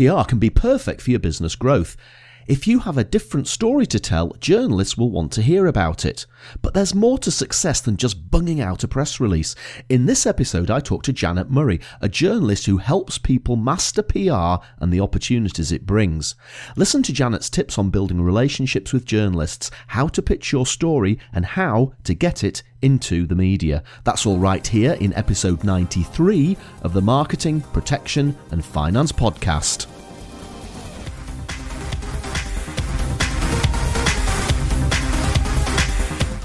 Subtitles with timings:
[0.00, 1.94] PR can be perfect for your business growth.
[2.50, 6.26] If you have a different story to tell, journalists will want to hear about it.
[6.62, 9.54] But there's more to success than just bunging out a press release.
[9.88, 14.64] In this episode, I talk to Janet Murray, a journalist who helps people master PR
[14.80, 16.34] and the opportunities it brings.
[16.74, 21.46] Listen to Janet's tips on building relationships with journalists, how to pitch your story, and
[21.46, 23.84] how to get it into the media.
[24.02, 29.86] That's all right here in episode 93 of the Marketing, Protection and Finance Podcast.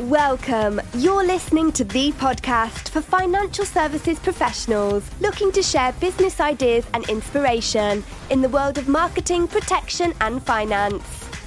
[0.06, 0.82] Welcome.
[0.94, 7.10] You're listening to the podcast for financial services professionals looking to share business ideas and
[7.10, 11.04] inspiration in the world of marketing, protection, and finance.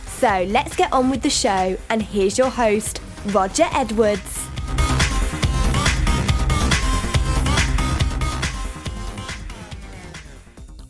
[0.06, 1.76] So let's get on with the show.
[1.88, 4.48] And here's your host, Roger Edwards.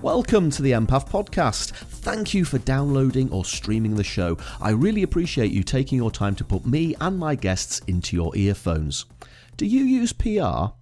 [0.01, 1.73] Welcome to the MPF Podcast.
[2.09, 4.39] Thank you for downloading or streaming the show.
[4.63, 8.35] I really appreciate you taking your time to put me and my guests into your
[8.35, 9.05] earphones.
[9.59, 10.73] Do you use PR?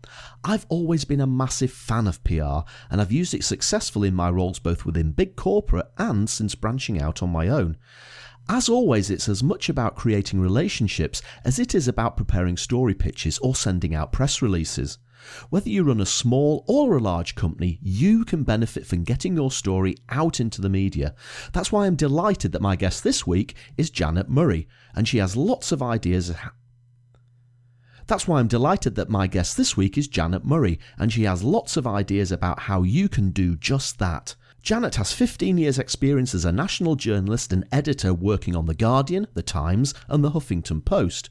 [0.45, 2.61] I've always been a massive fan of PR
[2.93, 7.03] and I've used it successfully in my roles both within big corporate and since branching
[7.03, 7.77] out on my own.
[8.49, 13.41] As always, it's as much about creating relationships as it is about preparing story pitches
[13.41, 14.99] or sending out press releases.
[15.50, 19.50] Whether you run a small or a large company, you can benefit from getting your
[19.50, 21.14] story out into the media.
[21.53, 25.37] That's why I'm delighted that my guest this week is Janet Murray, and she has
[25.37, 26.34] lots of ideas.
[28.06, 31.42] That's why I'm delighted that my guest this week is Janet Murray, and she has
[31.42, 34.37] lots of ideas about how you can do just that.
[34.62, 39.29] Janet has 15 years' experience as a national journalist and editor working on The Guardian,
[39.35, 41.31] The Times, and The Huffington Post.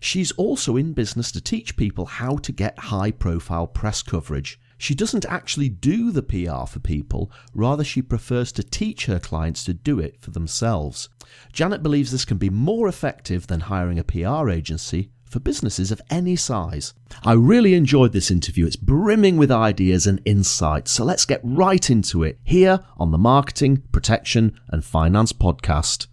[0.00, 4.58] She's also in business to teach people how to get high profile press coverage.
[4.78, 9.62] She doesn't actually do the PR for people, rather, she prefers to teach her clients
[9.64, 11.08] to do it for themselves.
[11.52, 16.02] Janet believes this can be more effective than hiring a PR agency for businesses of
[16.10, 16.92] any size.
[17.24, 18.66] I really enjoyed this interview.
[18.66, 20.92] It's brimming with ideas and insights.
[20.92, 26.06] So let's get right into it here on the Marketing, Protection and Finance Podcast.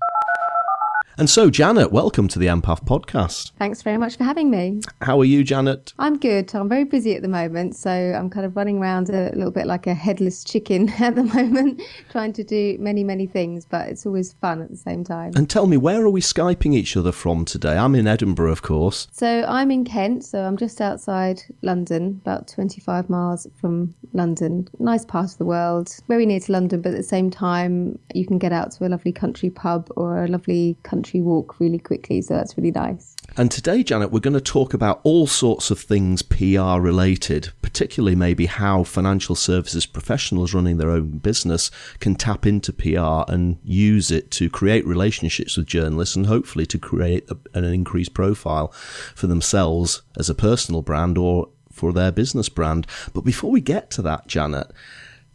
[1.20, 3.52] And so, Janet, welcome to the MPF podcast.
[3.60, 4.80] Thanks very much for having me.
[5.02, 5.92] How are you, Janet?
[6.00, 6.56] I'm good.
[6.56, 9.68] I'm very busy at the moment, so I'm kind of running around a little bit
[9.68, 14.06] like a headless chicken at the moment, trying to do many, many things, but it's
[14.06, 15.34] always fun at the same time.
[15.36, 17.78] And tell me, where are we Skyping each other from today?
[17.78, 19.10] I'm in Edinburgh, of course.
[19.12, 24.70] So I'm in Kent, so I'm just outside London, about 25 miles from London.
[24.80, 28.26] Nice part of the world, very near to London, but at the same time, you
[28.26, 31.80] can get out to a lovely country pub or a lovely country country walk really
[31.80, 32.22] quickly.
[32.22, 33.16] So that's really nice.
[33.38, 38.16] And today, Janet, we're going to talk about all sorts of things PR related, particularly
[38.16, 44.12] maybe how financial services professionals running their own business can tap into PR and use
[44.12, 48.70] it to create relationships with journalists and hopefully to create a, an increased profile
[49.16, 52.86] for themselves as a personal brand or for their business brand.
[53.14, 54.72] But before we get to that, Janet,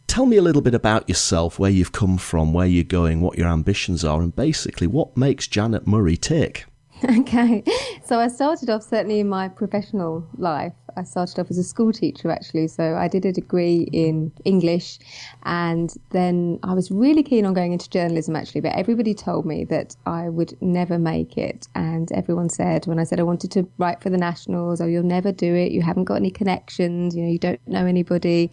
[0.06, 3.36] Tell me a little bit about yourself, where you've come from, where you're going, what
[3.36, 6.66] your ambitions are, and basically what makes Janet Murray tick.
[7.18, 7.62] Okay,
[8.04, 10.72] so I started off certainly in my professional life.
[10.96, 15.00] I started off as a school teacher actually, so I did a degree in English,
[15.42, 18.60] and then I was really keen on going into journalism actually.
[18.60, 23.04] But everybody told me that I would never make it, and everyone said when I
[23.04, 25.72] said I wanted to write for the Nationals, "Oh, you'll never do it.
[25.72, 27.16] You haven't got any connections.
[27.16, 28.50] You know, you don't know anybody,"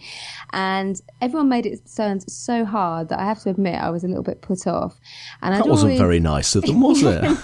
[0.52, 4.08] and everyone made it sound so hard that I have to admit I was a
[4.08, 5.00] little bit put off.
[5.42, 6.00] And that I'd wasn't always...
[6.00, 7.22] very nice of them, was it?
[7.22, 7.38] no.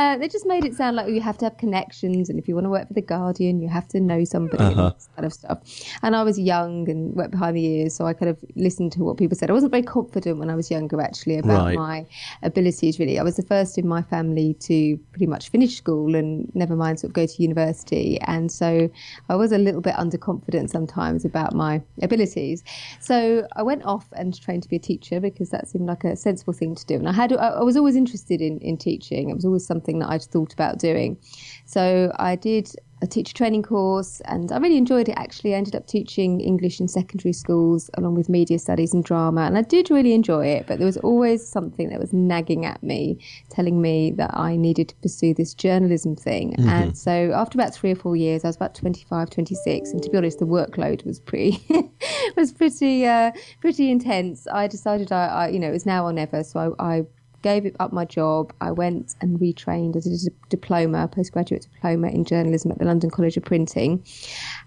[0.00, 2.54] Uh, they just made it sound like you have to have connections, and if you
[2.54, 4.92] want to work for the Guardian, you have to know somebody uh-huh.
[5.14, 5.58] kind of stuff.
[6.02, 9.00] And I was young and wet behind the ears, so I kind of listened to
[9.00, 9.50] what people said.
[9.50, 11.76] I wasn't very confident when I was younger, actually, about right.
[11.76, 12.06] my
[12.42, 12.98] abilities.
[12.98, 16.76] Really, I was the first in my family to pretty much finish school and never
[16.76, 18.88] mind sort of go to university, and so
[19.28, 22.64] I was a little bit underconfident sometimes about my abilities.
[23.00, 26.16] So I went off and trained to be a teacher because that seemed like a
[26.16, 26.94] sensible thing to do.
[26.94, 29.28] And I had I was always interested in in teaching.
[29.28, 31.18] It was always something that I'd thought about doing.
[31.66, 35.54] So I did a teacher training course and I really enjoyed it actually.
[35.54, 39.56] I ended up teaching English in secondary schools along with media studies and drama and
[39.56, 43.18] I did really enjoy it, but there was always something that was nagging at me,
[43.48, 46.52] telling me that I needed to pursue this journalism thing.
[46.52, 46.68] Mm-hmm.
[46.68, 50.10] And so after about three or four years, I was about 25, 26, and to
[50.10, 51.64] be honest, the workload was pretty,
[52.36, 54.46] was pretty, uh, pretty intense.
[54.52, 56.44] I decided I, I, you know, it was now or never.
[56.44, 57.02] So I, I
[57.42, 58.52] gave up my job.
[58.60, 59.96] I went and retrained.
[59.96, 64.04] I did a diploma, a postgraduate diploma in journalism at the London College of Printing.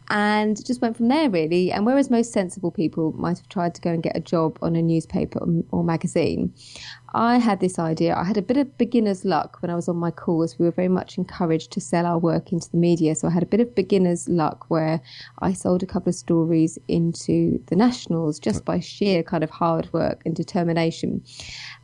[0.09, 1.71] and just went from there really.
[1.71, 4.75] And whereas most sensible people might have tried to go and get a job on
[4.75, 5.39] a newspaper
[5.71, 6.53] or magazine,
[7.15, 8.15] I had this idea.
[8.15, 10.57] I had a bit of beginner's luck when I was on my course.
[10.57, 13.13] We were very much encouraged to sell our work into the media.
[13.13, 14.99] So I had a bit of beginner's luck where
[15.39, 19.93] I sold a couple of stories into the Nationals just by sheer kind of hard
[19.93, 21.23] work and determination.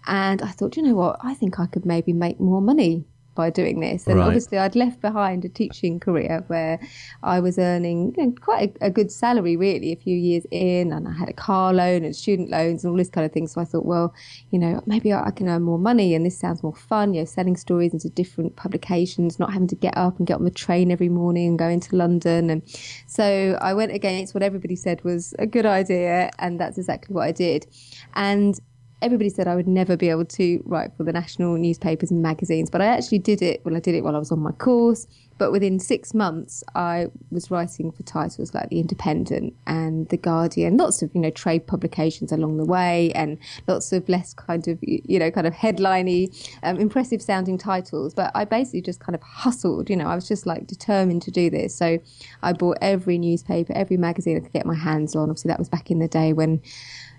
[0.08, 1.20] And I thought, you know what?
[1.22, 3.06] I think I could maybe make more money
[3.40, 4.06] by doing this.
[4.06, 4.26] And right.
[4.26, 6.78] obviously, I'd left behind a teaching career where
[7.24, 10.92] I was earning you know, quite a, a, good salary, really, a few years in,
[10.92, 13.48] and I had a car loan and student loans and all this kind of thing.
[13.48, 14.14] So I thought, well,
[14.52, 17.14] you know, maybe I can earn more money, and this sounds more fun.
[17.14, 20.44] You know, selling stories into different publications, not having to get up and get on
[20.44, 22.50] the train every morning and go into London.
[22.50, 22.62] And
[23.08, 27.24] so I went against what everybody said was a good idea, and that's exactly what
[27.24, 27.68] I did.
[28.16, 28.60] And
[29.01, 32.69] everybody said I would never be able to write for the national newspapers and magazines,
[32.69, 33.62] but I actually did it.
[33.63, 35.07] Well, I did it while I was on my course,
[35.38, 40.75] but within six months, I was writing for titles like The Independent and The Guardian,
[40.75, 44.78] lots of, you know, trade publications along the way and lots of less kind of,
[44.81, 46.30] you know, kind of headliney,
[46.63, 48.13] um, impressive sounding titles.
[48.13, 51.31] But I basically just kind of hustled, you know, I was just like determined to
[51.31, 51.74] do this.
[51.74, 52.00] So
[52.44, 55.30] I bought every newspaper, every magazine I could get my hands on.
[55.30, 56.62] Obviously, that was back in the day when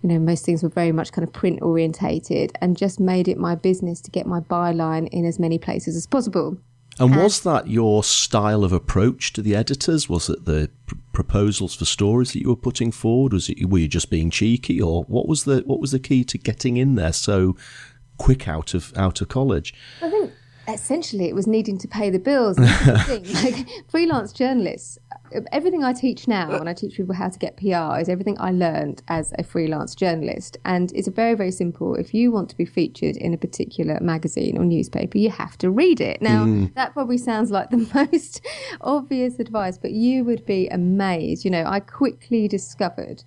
[0.02, 3.38] you know, most things were very much kind of print orientated and just made it
[3.38, 6.56] my business to get my byline in as many places as possible.
[6.99, 10.08] And was that your style of approach to the editors?
[10.08, 13.32] Was it the pr- proposals for stories that you were putting forward?
[13.32, 16.25] Was it were you just being cheeky, or what was the what was the key
[16.25, 17.56] to getting in there so
[18.19, 19.73] quick out of out of college?
[20.02, 20.32] I think
[20.73, 22.59] essentially it was needing to pay the bills.
[23.45, 24.99] like freelance journalists,
[25.53, 28.51] everything I teach now when I teach people how to get PR is everything I
[28.51, 30.57] learned as a freelance journalist.
[30.65, 31.95] And it's a very, very simple.
[31.95, 35.71] If you want to be featured in a particular magazine or newspaper, you have to
[35.71, 36.21] read it.
[36.21, 36.75] Now, mm.
[36.75, 38.45] that probably sounds like the most
[38.81, 41.45] obvious advice, but you would be amazed.
[41.45, 43.23] You know, I quickly discovered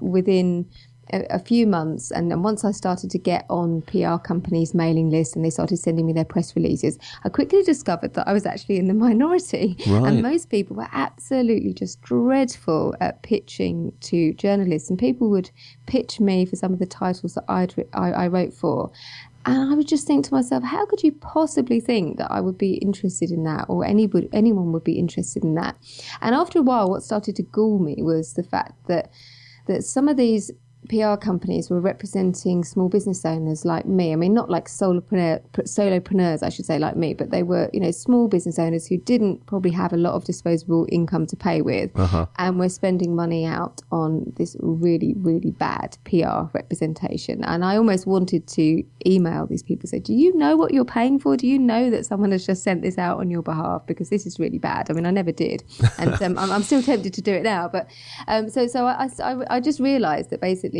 [0.00, 0.68] within
[1.12, 5.10] a, a few months, and then once I started to get on PR companies' mailing
[5.10, 8.46] lists and they started sending me their press releases, I quickly discovered that I was
[8.46, 9.76] actually in the minority.
[9.86, 10.08] Right.
[10.08, 15.50] And most people were absolutely just dreadful at pitching to journalists, and people would
[15.86, 18.90] pitch me for some of the titles that I'd, I, I wrote for.
[19.46, 22.56] And I would just think to myself, how could you possibly think that I would
[22.56, 25.76] be interested in that or anybody, anyone would be interested in that?
[26.22, 29.10] And after a while, what started to gall me was the fact that
[29.66, 30.50] that some of these
[30.88, 34.12] PR companies were representing small business owners like me.
[34.12, 37.80] I mean, not like solopreneur, solopreneurs, I should say, like me, but they were, you
[37.80, 41.62] know, small business owners who didn't probably have a lot of disposable income to pay
[41.62, 42.26] with, uh-huh.
[42.38, 47.42] and were spending money out on this really, really bad PR representation.
[47.44, 51.18] And I almost wanted to email these people, say, "Do you know what you're paying
[51.18, 51.36] for?
[51.36, 53.86] Do you know that someone has just sent this out on your behalf?
[53.86, 55.64] Because this is really bad." I mean, I never did,
[55.98, 57.68] and um, I'm, I'm, still tempted to do it now.
[57.68, 57.88] But
[58.28, 60.73] um, so, so I, I, I just realised that basically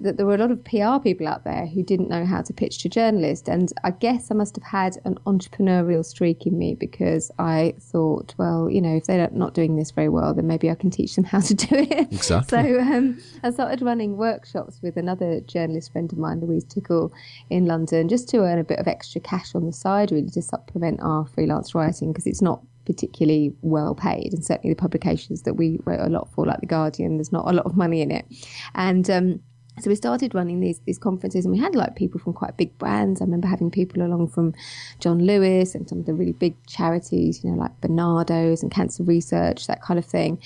[0.00, 2.52] that there were a lot of PR people out there who didn't know how to
[2.52, 3.48] pitch to journalists.
[3.48, 8.34] And I guess I must have had an entrepreneurial streak in me because I thought,
[8.36, 11.14] well, you know, if they're not doing this very well, then maybe I can teach
[11.14, 12.12] them how to do it.
[12.12, 12.58] Exactly.
[12.58, 17.12] So um, I started running workshops with another journalist friend of mine, Louise Tickle,
[17.48, 20.42] in London, just to earn a bit of extra cash on the side, really to
[20.42, 24.32] supplement our freelance writing because it's not particularly well paid.
[24.32, 27.48] And certainly the publications that we wrote a lot for, like The Guardian, there's not
[27.48, 28.26] a lot of money in it.
[28.74, 29.40] And um,
[29.80, 32.76] so we started running these these conferences, and we had like people from quite big
[32.78, 33.20] brands.
[33.20, 34.54] I remember having people along from
[35.00, 39.02] John Lewis and some of the really big charities, you know, like Barnardo's and Cancer
[39.02, 40.40] Research, that kind of thing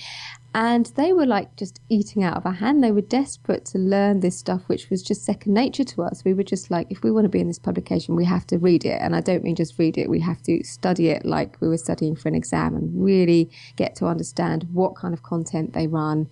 [0.55, 2.83] and they were like just eating out of our hand.
[2.83, 6.23] They were desperate to learn this stuff, which was just second nature to us.
[6.25, 8.57] We were just like, if we want to be in this publication, we have to
[8.57, 8.99] read it.
[8.99, 11.77] And I don't mean just read it, we have to study it like we were
[11.77, 16.27] studying for an exam and really get to understand what kind of content they run,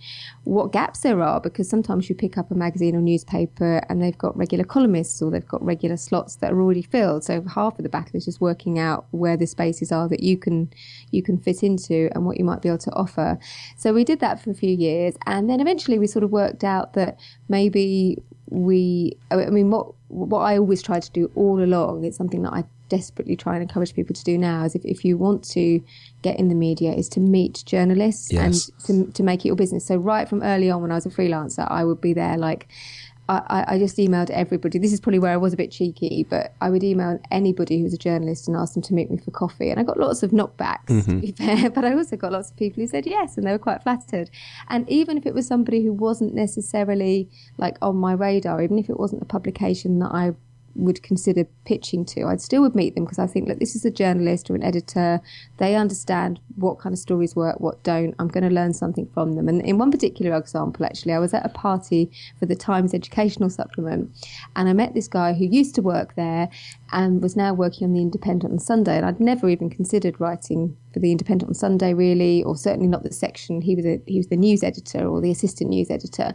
[0.46, 4.18] what gaps there are, because sometimes you pick up a magazine or newspaper and they've
[4.18, 7.24] got regular columnists or they've got regular slots that are already filled.
[7.24, 10.38] So half of the battle is just working out where the spaces are that you
[10.38, 10.72] can
[11.12, 13.38] you can fit into and what you might be able to offer.
[13.76, 16.64] So we did that for a few years, and then eventually we sort of worked
[16.64, 19.18] out that maybe we.
[19.30, 22.06] I mean, what what I always try to do all along.
[22.06, 24.64] It's something that I desperately try and encourage people to do now.
[24.64, 25.82] Is if, if you want to
[26.22, 28.72] get in the media, is to meet journalists yes.
[28.88, 29.86] and to to make it your business.
[29.86, 32.70] So right from early on, when I was a freelancer, I would be there like
[33.30, 34.80] I, I, just emailed everybody.
[34.80, 37.94] This is probably where I was a bit cheeky, but I would email anybody who's
[37.94, 39.70] a journalist and ask them to meet me for coffee.
[39.70, 41.12] And I got lots of knockbacks, mm-hmm.
[41.12, 43.52] to be fair, but I also got lots of people who said yes and they
[43.52, 44.30] were quite flattered.
[44.70, 48.90] And even if it was somebody who wasn't necessarily like on my radar, even if
[48.90, 50.34] it wasn't a publication that I
[50.78, 53.86] would consider pitching to, I'd still would meet them because I think, look, this is
[53.86, 55.20] a journalist or an editor.
[55.58, 58.16] They understand what kind of stories work, what don't.
[58.20, 59.48] I'm going to learn something from them.
[59.48, 63.50] And in one particular example, actually, I was at a party for the Times Educational
[63.50, 64.10] Supplement,
[64.56, 66.50] and I met this guy who used to work there
[66.92, 68.98] and was now working on the Independent on Sunday.
[68.98, 73.04] And I'd never even considered writing for the Independent on Sunday, really, or certainly not
[73.04, 73.62] the section.
[73.62, 76.34] He was a, he was the news editor or the assistant news editor,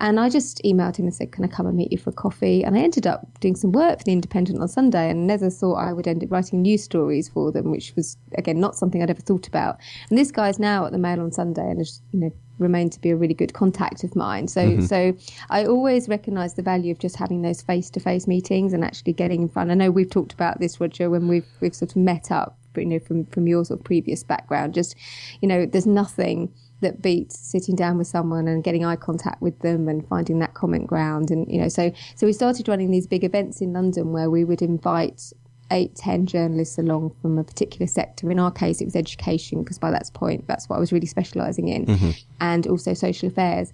[0.00, 2.64] and I just emailed him and said, "Can I come and meet you for coffee?"
[2.64, 5.74] And I ended up doing some work for the Independent on Sunday, and never thought
[5.74, 9.10] I would end up writing news stories for them, which was again not something I'd
[9.10, 9.78] ever thought about.
[10.08, 13.00] And this guy's now at the Mail on Sunday, and has you know remained to
[13.00, 14.48] be a really good contact of mine.
[14.48, 14.82] So mm-hmm.
[14.82, 15.16] so
[15.50, 19.12] I always recognise the value of just having those face to face meetings and actually
[19.12, 19.70] getting in front.
[19.70, 22.86] I know we've talked about this, Roger, when we've we've sort of met up, you
[22.86, 24.74] know, from from your sort of previous background.
[24.74, 24.96] Just
[25.40, 29.58] you know, there's nothing that beats sitting down with someone and getting eye contact with
[29.60, 33.06] them and finding that common ground and you know so so we started running these
[33.06, 35.32] big events in London where we would invite
[35.70, 38.30] eight, ten journalists along from a particular sector.
[38.30, 41.06] In our case, it was education because by that point, that's what I was really
[41.06, 42.10] specialising in, mm-hmm.
[42.40, 43.72] and also social affairs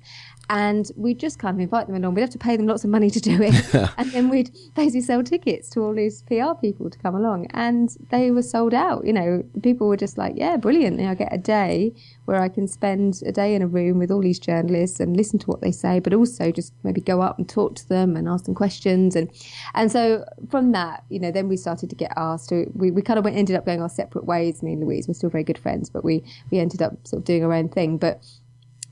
[0.50, 2.14] and we'd just kind of invite them along.
[2.14, 5.02] We'd have to pay them lots of money to do it, and then we'd basically
[5.02, 9.07] sell tickets to all these PR people to come along, and they were sold out.
[9.07, 10.99] You know, the people were just like, "Yeah, brilliant!
[10.99, 13.99] You know, I get a day where I can spend a day in a room
[13.99, 17.23] with all these journalists and listen to what they say, but also just maybe go
[17.23, 19.30] up and talk to them and ask them questions." And
[19.75, 22.52] and so from that, you know, then we started to get asked.
[22.75, 24.64] We we kind of went, ended up going our separate ways.
[24.64, 27.25] Me and Louise, we're still very good friends, but we we ended up sort of
[27.25, 28.25] doing our own thing, but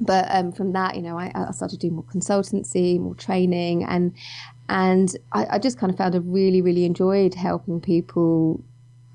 [0.00, 4.14] but um, from that, you know, I, I, started doing more consultancy, more training, and
[4.68, 8.62] and I, I, just kind of found I really, really enjoyed helping people.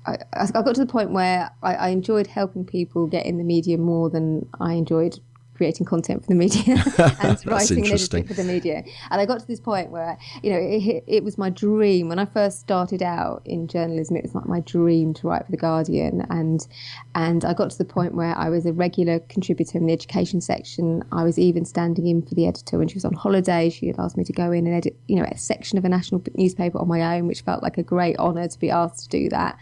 [0.06, 3.44] I, I got to the point where I, I enjoyed helping people get in the
[3.44, 5.18] media more than I enjoyed
[5.54, 6.62] creating content for the media
[7.22, 8.84] and writing and editing for the media.
[9.10, 12.18] And I got to this point where, you know, it, it, was my dream when
[12.18, 14.16] I first started out in journalism.
[14.16, 16.66] It was like my dream to write for the Guardian, and
[17.14, 20.40] and I got to the point where I was a regular contributor in the education
[20.40, 21.02] section.
[21.12, 23.70] I was even standing in for the editor when she was on holiday.
[23.70, 25.88] She had asked me to go in and edit, you know, a section of a
[25.88, 29.08] national newspaper on my own, which felt like a great honour to be asked to
[29.08, 29.58] do that.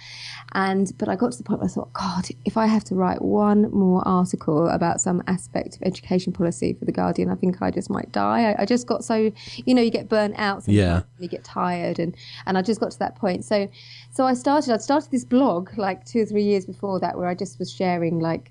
[0.53, 2.95] And but I got to the point where I thought, God, if I have to
[2.95, 7.61] write one more article about some aspect of education policy for the Guardian, I think
[7.63, 8.53] I just might die.
[8.53, 10.67] I, I just got so, you know, you get burnt out.
[10.67, 11.03] Yeah.
[11.19, 13.45] You get tired, and and I just got to that point.
[13.45, 13.69] So,
[14.13, 14.73] so I started.
[14.73, 17.73] I'd started this blog like two or three years before that, where I just was
[17.73, 18.51] sharing like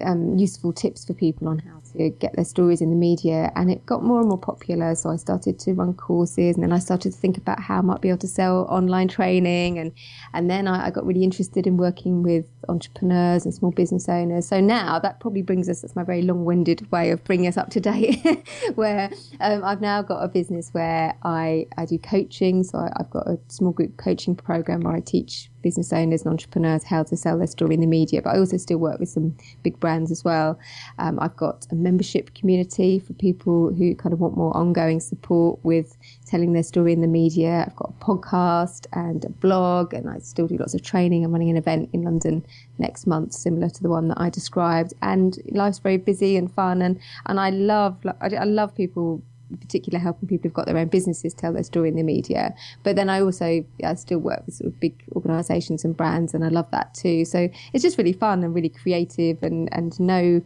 [0.00, 3.52] um, useful tips for people on how to get their stories in the media.
[3.54, 4.94] And it got more and more popular.
[4.94, 7.80] So I started to run courses and then I started to think about how I
[7.80, 9.78] might be able to sell online training.
[9.78, 9.92] And,
[10.34, 14.48] and then I, I got really interested in working with entrepreneurs and small business owners.
[14.48, 17.56] So now that probably brings us, that's my very long winded way of bringing us
[17.56, 22.62] up to date, where um, I've now got a business where I, I do coaching.
[22.64, 26.30] So I, I've got a small group coaching program where I teach business owners and
[26.30, 29.08] entrepreneurs how to sell their story in the media, but I also still work with
[29.08, 30.58] some big brands as well.
[30.98, 35.58] Um, I've got a membership community for people who kind of want more ongoing support
[35.62, 37.64] with telling their story in the media.
[37.66, 41.24] I've got a podcast and a blog, and I still do lots of training.
[41.24, 42.44] I'm running an event in London
[42.78, 44.94] next month, similar to the one that I described.
[45.02, 49.98] And life's very busy and fun, and and I love I love people in particular
[49.98, 52.54] helping people who've got their own businesses tell their story in the media.
[52.82, 56.44] But then I also I still work with sort of big organisations and brands, and
[56.44, 57.24] I love that too.
[57.24, 60.42] So it's just really fun and really creative, and and no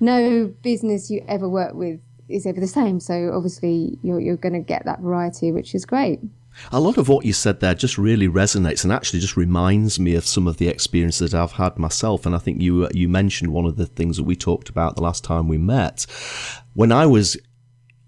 [0.00, 3.00] no business you ever work with is ever the same.
[3.00, 6.20] So obviously you're you're going to get that variety, which is great.
[6.72, 10.14] A lot of what you said there just really resonates and actually just reminds me
[10.14, 12.26] of some of the experiences that I've had myself.
[12.26, 15.02] And I think you you mentioned one of the things that we talked about the
[15.02, 16.06] last time we met.
[16.74, 17.36] When I was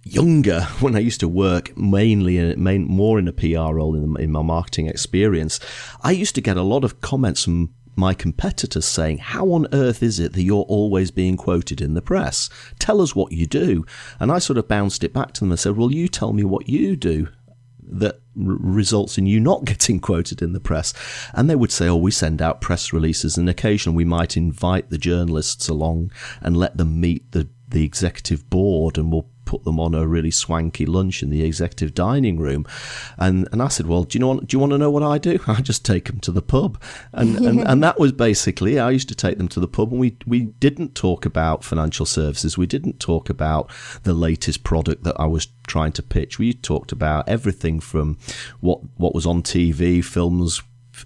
[0.04, 4.16] younger, when I used to work mainly in, main, more in a PR role in,
[4.20, 5.60] in my marketing experience,
[6.02, 10.02] I used to get a lot of comments from my competitors saying, How on earth
[10.02, 12.48] is it that you're always being quoted in the press?
[12.78, 13.84] Tell us what you do.
[14.18, 16.44] And I sort of bounced it back to them and said, Well, you tell me
[16.44, 17.28] what you do
[17.84, 20.94] that r- results in you not getting quoted in the press.
[21.34, 24.90] And they would say, Oh, we send out press releases, and occasionally we might invite
[24.90, 29.78] the journalists along and let them meet the the executive board and we'll put them
[29.78, 32.64] on a really swanky lunch in the executive dining room.
[33.18, 35.18] And and I said, well, do you know do you want to know what I
[35.18, 35.38] do?
[35.46, 36.80] I just take them to the pub,
[37.12, 40.00] and and, and that was basically I used to take them to the pub, and
[40.00, 43.70] we we didn't talk about financial services, we didn't talk about
[44.04, 46.38] the latest product that I was trying to pitch.
[46.38, 48.16] We talked about everything from
[48.60, 50.62] what what was on TV, films,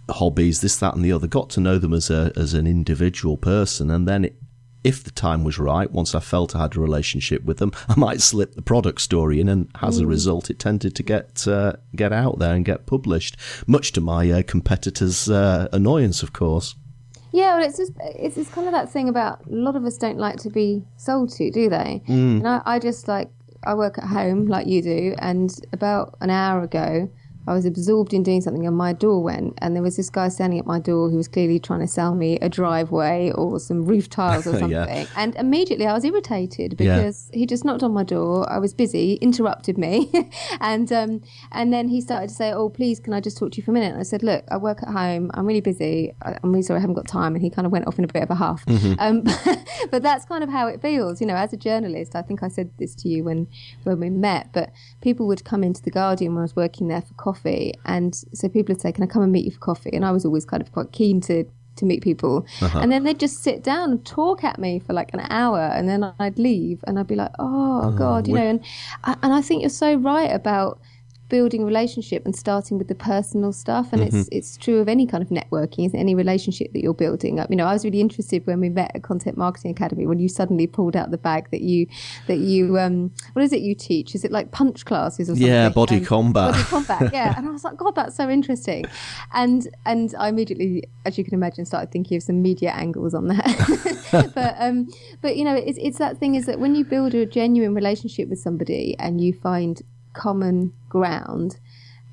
[0.09, 1.27] hobbies, this, that, and the other.
[1.27, 4.37] Got to know them as a as an individual person, and then it
[4.87, 7.99] if the time was right, once I felt I had a relationship with them, I
[7.99, 11.73] might slip the product story in, and as a result, it tended to get uh,
[11.97, 16.77] get out there and get published, much to my uh, competitors' uh, annoyance, of course.
[17.33, 19.99] Yeah, well, it's just it's, it's kind of that thing about a lot of us
[19.99, 22.03] don't like to be sold to, do they?
[22.09, 22.39] Mm.
[22.39, 23.29] And I, I just like
[23.65, 27.11] I work at home like you do, and about an hour ago,
[27.47, 30.29] I was absorbed in doing something and my door went and there was this guy
[30.29, 33.85] standing at my door who was clearly trying to sell me a driveway or some
[33.85, 34.71] roof tiles or something.
[34.71, 35.07] yeah.
[35.17, 37.39] And immediately I was irritated because yeah.
[37.39, 38.51] he just knocked on my door.
[38.51, 40.11] I was busy, interrupted me.
[40.61, 41.23] and um,
[41.53, 43.71] and then he started to say, oh, please, can I just talk to you for
[43.71, 43.93] a minute?
[43.93, 45.31] And I said, look, I work at home.
[45.35, 46.13] I'm really busy.
[46.23, 47.35] I'm really sorry I haven't got time.
[47.35, 48.65] And he kind of went off in a bit of a huff.
[48.67, 48.95] Mm-hmm.
[48.99, 49.25] Um,
[49.91, 51.21] but that's kind of how it feels.
[51.21, 53.47] You know, as a journalist, I think I said this to you when,
[53.85, 57.03] when we met, but people would come into The Guardian when I was working there
[57.03, 57.75] for coffee.
[57.85, 59.91] And so people would say, Can I come and meet you for coffee?
[59.93, 61.45] And I was always kind of quite keen to
[61.77, 62.47] to meet people.
[62.61, 62.79] Uh-huh.
[62.81, 65.89] And then they'd just sit down and talk at me for like an hour and
[65.89, 68.65] then I'd leave and I'd be like, oh, oh God, you know, and,
[69.05, 70.81] and I think you're so right about
[71.29, 73.93] building a relationship and starting with the personal stuff.
[73.93, 74.17] And mm-hmm.
[74.17, 77.51] it's it's true of any kind of networking is any relationship that you're building up.
[77.51, 80.29] You know I was really interested when we met at Content Marketing Academy when you
[80.29, 81.87] suddenly pulled out the bag that you
[82.27, 84.15] that you um what is it you teach?
[84.15, 85.47] Is it like punch classes or something?
[85.47, 86.53] yeah body and combat.
[86.53, 87.35] body combat yeah.
[87.37, 88.85] And I was like god that's so interesting.
[89.33, 93.29] And and I immediately as you can imagine started thinking of some media angles on
[93.29, 93.97] that.
[94.35, 94.89] But um
[95.21, 98.29] but you know it's it's that thing is that when you build a genuine relationship
[98.29, 99.83] with somebody and you find
[100.17, 101.59] common ground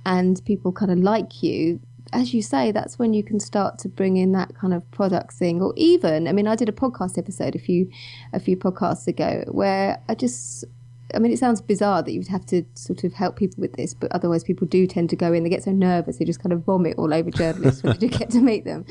[0.05, 1.79] and people kind of like you,
[2.11, 5.33] as you say, that's when you can start to bring in that kind of product
[5.33, 5.61] thing.
[5.61, 7.89] Or even, I mean, I did a podcast episode a few
[8.33, 10.65] a few podcasts ago where I just
[11.13, 13.73] I mean, it sounds bizarre that you would have to sort of help people with
[13.73, 15.43] this, but otherwise people do tend to go in.
[15.43, 18.29] They get so nervous, they just kind of vomit all over journalists when they get
[18.31, 18.85] to meet them.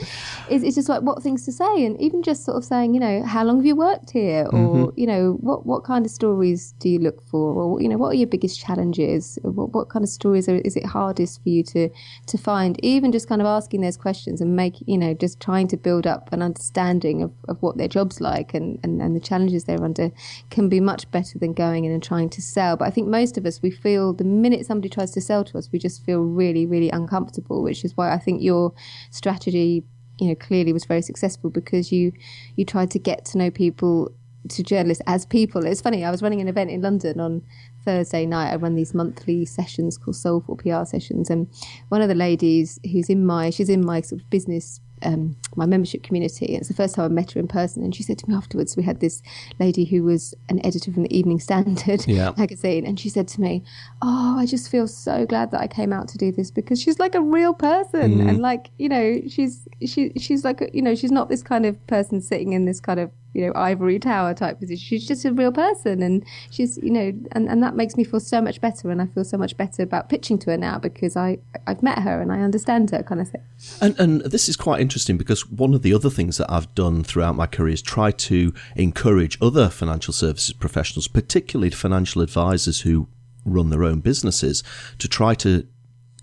[0.48, 3.00] It's, it's, just like what things to say, and even just sort of saying, you
[3.00, 5.00] know, how long have you worked here, or mm-hmm.
[5.00, 8.08] you know, what what kind of stories do you look for, or you know, what
[8.08, 9.38] are your biggest challenges?
[9.42, 11.88] What what kind of stories are, is it hardest for you to
[12.26, 12.82] to find?
[12.84, 16.06] Even just kind of asking those questions and make you know, just trying to build
[16.06, 19.82] up an understanding of, of what their job's like and, and and the challenges they're
[19.82, 20.10] under
[20.50, 22.76] can be much better than going in and trying to sell.
[22.76, 25.58] But I think most of us, we feel the minute somebody tries to sell to
[25.58, 28.72] us, we just feel really, really uncomfortable, which is why I think your
[29.10, 29.84] strategy,
[30.18, 32.12] you know, clearly was very successful because you,
[32.56, 34.12] you tried to get to know people
[34.48, 35.64] to journalists as people.
[35.64, 37.42] It's funny, I was running an event in London on
[37.84, 38.52] Thursday night.
[38.52, 41.48] I run these monthly sessions called Soulful PR sessions, and
[41.88, 45.66] one of the ladies who's in my she's in my sort of business um, my
[45.66, 46.46] membership community.
[46.56, 47.82] It's the first time I met her in person.
[47.82, 49.22] And she said to me afterwards, we had this
[49.58, 52.32] lady who was an editor from the Evening Standard yeah.
[52.38, 52.86] magazine.
[52.86, 53.62] And she said to me,
[54.00, 56.98] Oh, I just feel so glad that I came out to do this because she's
[56.98, 58.18] like a real person.
[58.18, 58.28] Mm.
[58.28, 61.84] And like, you know, she's, she, she's like, you know, she's not this kind of
[61.86, 64.84] person sitting in this kind of you know ivory tower type position.
[64.84, 68.20] She's just a real person and she's you know and, and that makes me feel
[68.20, 71.16] so much better and i feel so much better about pitching to her now because
[71.16, 73.42] i i've met her and i understand her kind of thing.
[73.80, 77.04] And and this is quite interesting because one of the other things that i've done
[77.04, 83.08] throughout my career is try to encourage other financial services professionals particularly financial advisors who
[83.44, 84.62] run their own businesses
[84.98, 85.66] to try to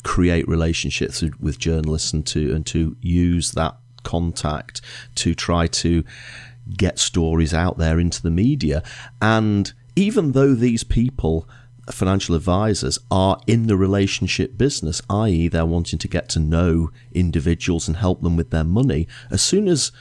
[0.03, 4.81] create relationships with journalists and to and to use that contact
[5.15, 6.03] to try to
[6.77, 8.83] get stories out there into the media.
[9.21, 11.47] And even though these people,
[11.91, 17.87] financial advisors, are in the relationship business, i.e., they're wanting to get to know individuals
[17.87, 19.91] and help them with their money, as soon as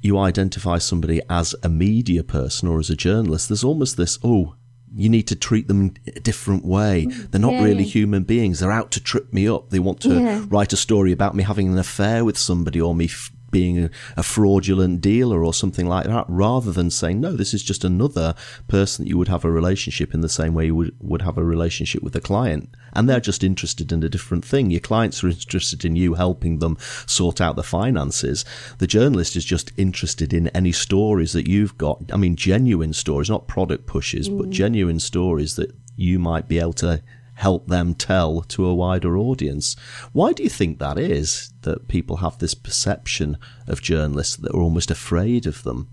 [0.00, 4.56] you identify somebody as a media person or as a journalist, there's almost this, oh,
[4.94, 7.06] you need to treat them a different way.
[7.06, 7.92] They're not yeah, really yeah.
[7.92, 8.60] human beings.
[8.60, 9.70] They're out to trip me up.
[9.70, 10.44] They want to yeah.
[10.48, 13.90] write a story about me having an affair with somebody or me f- being a,
[14.16, 18.34] a, fraudulent dealer or something like that, rather than saying, no, this is just another
[18.66, 21.38] person that you would have a relationship in the same way you would, would have
[21.38, 22.74] a relationship with a client.
[22.94, 24.70] And they're just interested in a different thing.
[24.70, 28.44] Your clients are interested in you helping them sort out the finances.
[28.78, 32.02] The journalist is just interested in any stories that you've got.
[32.12, 34.38] I mean, genuine stories, not product pushes, mm.
[34.38, 37.02] but genuine stories that you might be able to
[37.34, 39.76] help them tell to a wider audience.
[40.12, 44.60] Why do you think that is that people have this perception of journalists that are
[44.60, 45.88] almost afraid of them?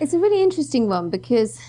[0.00, 1.60] It's a really interesting one because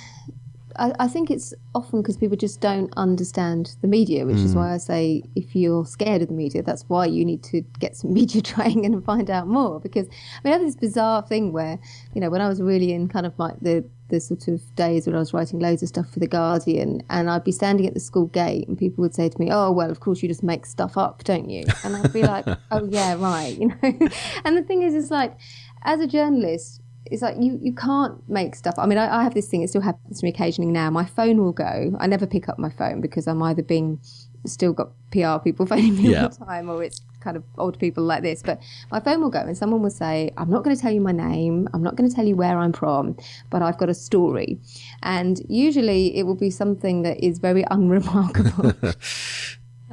[0.75, 4.45] I, I think it's often because people just don't understand the media, which mm.
[4.45, 7.61] is why I say if you're scared of the media, that's why you need to
[7.79, 9.79] get some media training and find out more.
[9.79, 11.79] Because I mean, I have this bizarre thing where,
[12.13, 15.07] you know, when I was really in kind of like the the sort of days
[15.07, 17.95] when I was writing loads of stuff for the Guardian, and I'd be standing at
[17.95, 20.43] the school gate, and people would say to me, "Oh, well, of course you just
[20.43, 24.09] make stuff up, don't you?" And I'd be like, "Oh yeah, right," you know.
[24.45, 25.35] and the thing is, it's like,
[25.81, 28.75] as a journalist, it's like you, you can't make stuff.
[28.77, 30.91] I mean, I, I have this thing, it still happens to me occasionally now.
[30.91, 31.95] My phone will go.
[31.99, 33.99] I never pick up my phone because I'm either being
[34.45, 36.23] still got PR people phoning me yeah.
[36.23, 38.41] all the time or it's kind of old people like this.
[38.43, 41.01] But my phone will go and someone will say, I'm not going to tell you
[41.01, 41.69] my name.
[41.73, 43.17] I'm not going to tell you where I'm from,
[43.49, 44.59] but I've got a story.
[45.01, 48.73] And usually it will be something that is very unremarkable.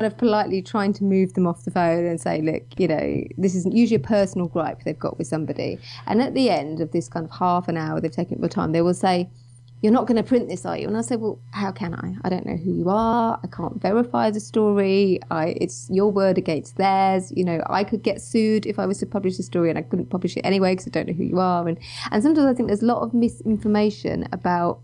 [0.01, 3.23] kind of politely trying to move them off the phone and say, look, you know,
[3.37, 5.79] this is usually a personal gripe they've got with somebody.
[6.07, 8.49] And at the end of this kind of half an hour they've taken up the
[8.49, 9.29] time, they will say,
[9.83, 10.87] you're not going to print this, are you?
[10.87, 12.15] And I said, well, how can I?
[12.23, 13.41] I don't know who you are.
[13.43, 15.21] I can't verify the story.
[15.31, 17.33] I, it's your word against theirs.
[17.35, 19.83] You know, I could get sued if I was to publish the story and I
[19.83, 21.67] couldn't publish it anyway because I don't know who you are.
[21.67, 21.79] And,
[22.11, 24.81] and sometimes I think there's a lot of misinformation about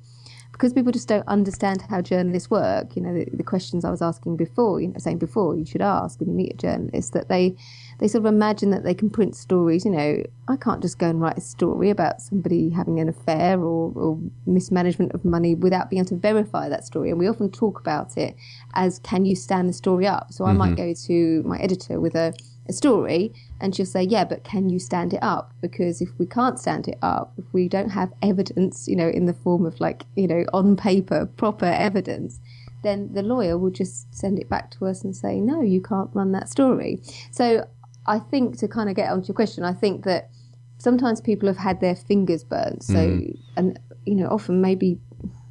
[0.53, 4.01] because people just don't understand how journalists work, you know, the, the, questions I was
[4.01, 7.29] asking before, you know, saying before you should ask when you meet a journalist, that
[7.29, 7.57] they,
[7.99, 9.85] they sort of imagine that they can print stories.
[9.85, 13.59] You know, I can't just go and write a story about somebody having an affair
[13.61, 17.11] or, or mismanagement of money without being able to verify that story.
[17.11, 18.37] And we often talk about it
[18.75, 20.33] as, can you stand the story up?
[20.33, 20.59] So I mm-hmm.
[20.59, 22.35] might go to my editor with a,
[22.69, 25.53] a story and she'll say, Yeah, but can you stand it up?
[25.63, 29.25] Because if we can't stand it up, if we don't have evidence, you know, in
[29.25, 32.41] the form of like, you know, on paper, proper evidence,
[32.83, 36.11] then the lawyer will just send it back to us and say, No, you can't
[36.13, 37.01] run that story.
[37.31, 37.67] So
[38.07, 40.31] I think to kind of get onto your question, I think that
[40.79, 42.83] sometimes people have had their fingers burnt.
[42.83, 43.39] So, mm.
[43.57, 44.99] and, you know, often maybe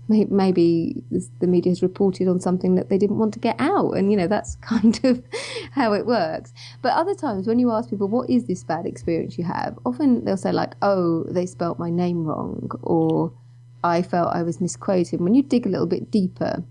[0.07, 1.03] maybe
[1.39, 4.17] the media has reported on something that they didn't want to get out and you
[4.17, 5.21] know that's kind of
[5.71, 9.37] how it works but other times when you ask people what is this bad experience
[9.37, 13.33] you have often they'll say like oh they spelt my name wrong or
[13.83, 16.63] i felt i was misquoted when you dig a little bit deeper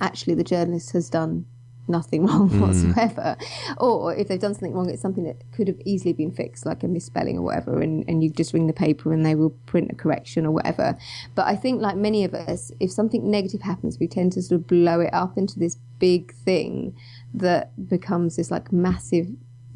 [0.00, 1.46] actually the journalist has done
[1.88, 2.60] nothing wrong mm.
[2.60, 3.36] whatsoever.
[3.78, 6.82] Or if they've done something wrong, it's something that could have easily been fixed, like
[6.82, 9.90] a misspelling or whatever, and, and you just ring the paper and they will print
[9.90, 10.96] a correction or whatever.
[11.34, 14.60] But I think, like many of us, if something negative happens, we tend to sort
[14.60, 16.94] of blow it up into this big thing
[17.34, 19.28] that becomes this like massive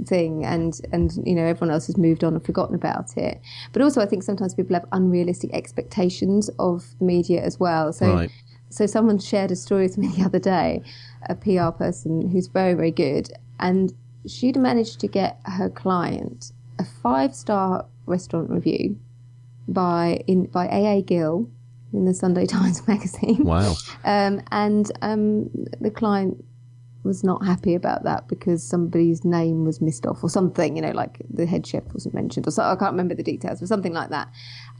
[0.06, 3.40] thing and and you know everyone else has moved on and forgotten about it
[3.72, 8.14] but also i think sometimes people have unrealistic expectations of the media as well so
[8.14, 8.30] right.
[8.70, 10.82] so someone shared a story with me the other day
[11.28, 13.30] a PR person who's very, very good.
[13.58, 13.92] And
[14.26, 18.96] she'd managed to get her client a five star restaurant review
[19.68, 21.48] by in by AA Gill
[21.92, 23.44] in the Sunday Times magazine.
[23.44, 23.74] Wow.
[24.04, 26.44] Um, and um, the client
[27.02, 30.90] was not happy about that because somebody's name was missed off or something, you know,
[30.90, 32.62] like the head chef wasn't mentioned or so.
[32.62, 34.28] I can't remember the details, but something like that.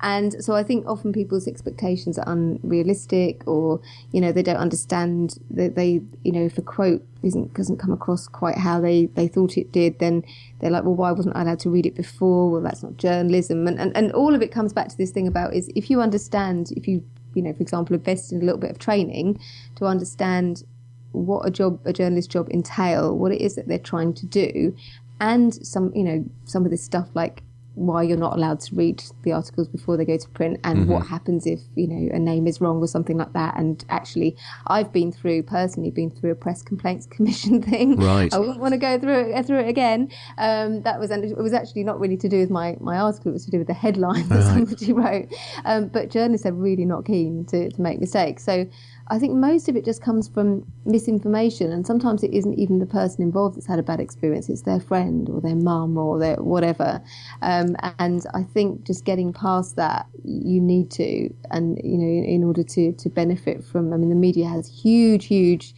[0.02, 3.80] And so I think often people's expectations are unrealistic or,
[4.12, 7.92] you know, they don't understand that they, you know, if a quote isn't, doesn't come
[7.92, 10.22] across quite how they, they thought it did, then
[10.60, 12.50] they're like, well, why wasn't I allowed to read it before?
[12.50, 13.66] Well, that's not journalism.
[13.66, 16.02] And, and, and all of it comes back to this thing about is if you
[16.02, 17.02] understand, if you,
[17.34, 19.38] you know, for example, invest in a little bit of training
[19.76, 20.64] to understand
[21.12, 24.74] what a job, a journalist job entail, what it is that they're trying to do,
[25.20, 27.42] and some, you know, some of this stuff like
[27.74, 30.90] why you're not allowed to read the articles before they go to print and mm-hmm.
[30.92, 33.56] what happens if you know a name is wrong or something like that.
[33.56, 37.96] And actually i've been through personally been through a press complaints commission thing.
[37.96, 38.32] Right.
[38.34, 40.10] I wouldn't want to go through it through it again.
[40.36, 43.30] Um, that was and it was actually not really to do with my my article
[43.30, 44.44] it was to do with the headline that right.
[44.44, 45.28] somebody wrote.
[45.64, 48.44] Um, but journalists are really not keen to, to make mistakes.
[48.44, 48.66] So
[49.10, 52.86] I think most of it just comes from misinformation, and sometimes it isn't even the
[52.86, 56.36] person involved that's had a bad experience; it's their friend or their mum or their
[56.36, 57.02] whatever.
[57.42, 62.24] Um, and I think just getting past that, you need to, and you know, in,
[62.24, 63.92] in order to to benefit from.
[63.92, 65.74] I mean, the media has huge, huge,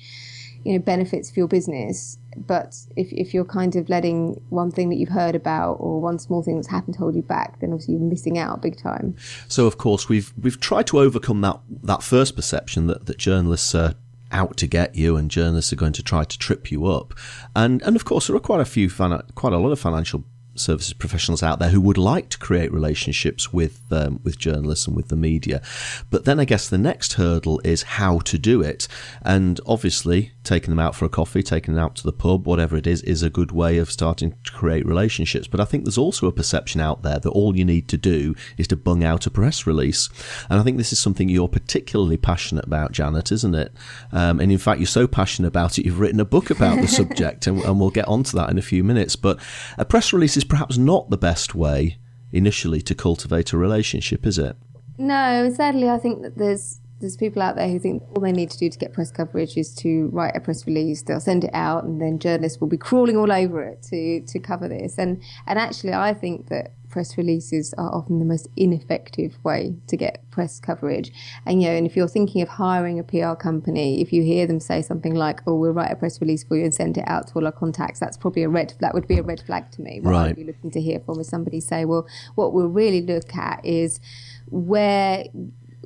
[0.65, 4.89] you know, benefits for your business but if, if you're kind of letting one thing
[4.91, 7.95] that you've heard about or one small thing that's happened hold you back, then obviously
[7.95, 9.17] you're missing out big time.
[9.49, 13.75] So of course we've we've tried to overcome that that first perception that, that journalists
[13.75, 13.95] are
[14.31, 17.15] out to get you and journalists are going to try to trip you up.
[17.55, 20.93] And and of course there are quite a few quite a lot of financial services
[20.93, 25.09] professionals out there who would like to create relationships with um, with journalists and with
[25.09, 25.63] the media.
[26.11, 28.89] But then I guess the next hurdle is how to do it.
[29.23, 32.77] And obviously, taking them out for a coffee, taking them out to the pub, whatever
[32.77, 35.47] it is, is a good way of starting to create relationships.
[35.47, 38.35] But I think there's also a perception out there that all you need to do
[38.57, 40.09] is to bung out a press release.
[40.51, 43.73] And I think this is something you're particularly passionate about, Janet, isn't it?
[44.11, 46.89] Um, and in fact, you're so passionate about it, you've written a book about the
[47.03, 49.17] subject, and, and we'll get onto that in a few minutes.
[49.17, 49.39] But
[49.79, 51.99] a press release is perhaps not the best way
[52.33, 54.57] initially to cultivate a relationship, is it?
[54.99, 58.49] No, sadly, I think that there's there's people out there who think all they need
[58.49, 61.03] to do to get press coverage is to write a press release.
[61.03, 64.39] They'll send it out, and then journalists will be crawling all over it to to
[64.39, 64.99] cover this.
[64.99, 69.97] And and actually, I think that press releases are often the most ineffective way to
[69.97, 71.11] get press coverage.
[71.45, 74.47] And you know, and if you're thinking of hiring a PR company, if you hear
[74.47, 77.05] them say something like, "Oh, we'll write a press release for you and send it
[77.09, 78.75] out to all our contacts," that's probably a red.
[78.81, 80.01] That would be a red flag to me.
[80.01, 80.29] What right.
[80.29, 83.65] I'd be looking to hear from is somebody say, "Well, what we'll really look at
[83.65, 83.99] is
[84.51, 85.25] where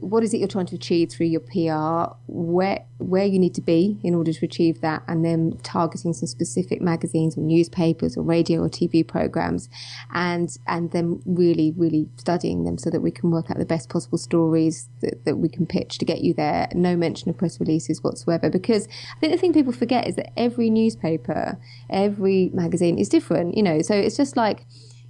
[0.01, 3.61] what is it you're trying to achieve through your PR, where where you need to
[3.61, 8.23] be in order to achieve that, and then targeting some specific magazines or newspapers or
[8.23, 9.69] radio or TV programs,
[10.13, 13.89] and and then really really studying them so that we can work out the best
[13.89, 16.69] possible stories that, that we can pitch to get you there.
[16.75, 20.33] No mention of press releases whatsoever, because I think the thing people forget is that
[20.39, 21.59] every newspaper,
[21.91, 23.57] every magazine is different.
[23.57, 24.67] You know, so it's just like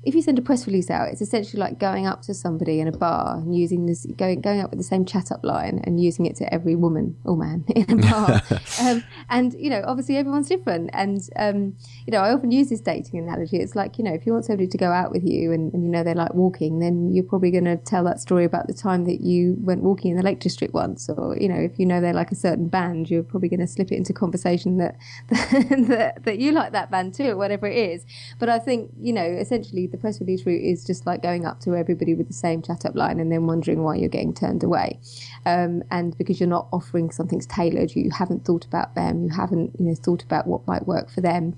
[0.07, 2.87] if you send a press release out, it's essentially like going up to somebody in
[2.87, 6.01] a bar and using this, going going up with the same chat up line and
[6.01, 8.41] using it to every woman or man in a bar.
[8.81, 10.91] um, and you know, obviously everyone's different.
[10.93, 13.57] And um, you know, I often use this dating analogy.
[13.57, 15.83] It's like you know, if you want somebody to go out with you and, and
[15.83, 18.75] you know they like walking, then you're probably going to tell that story about the
[18.75, 21.09] time that you went walking in the Lake District once.
[21.09, 23.67] Or you know, if you know they like a certain band, you're probably going to
[23.67, 24.97] slip it into conversation that
[25.31, 28.07] that, that you like that band too, or whatever it is.
[28.39, 31.61] But I think you know, essentially the press release route is just like going up
[31.61, 34.63] to everybody with the same chat up line and then wondering why you're getting turned
[34.63, 34.99] away.
[35.45, 39.73] Um, and because you're not offering something tailored, you haven't thought about them, you haven't
[39.79, 41.57] you know thought about what might work for them.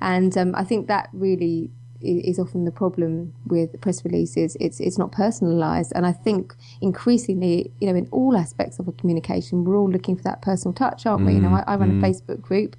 [0.00, 1.70] And um, I think that really
[2.02, 4.56] is often the problem with press releases.
[4.58, 8.94] It's it's not personalised, and I think increasingly, you know, in all aspects of our
[8.94, 11.34] communication, we're all looking for that personal touch, aren't we?
[11.34, 12.04] You know, I, I run mm.
[12.04, 12.76] a Facebook group,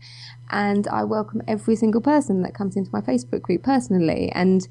[0.50, 4.68] and I welcome every single person that comes into my Facebook group personally, and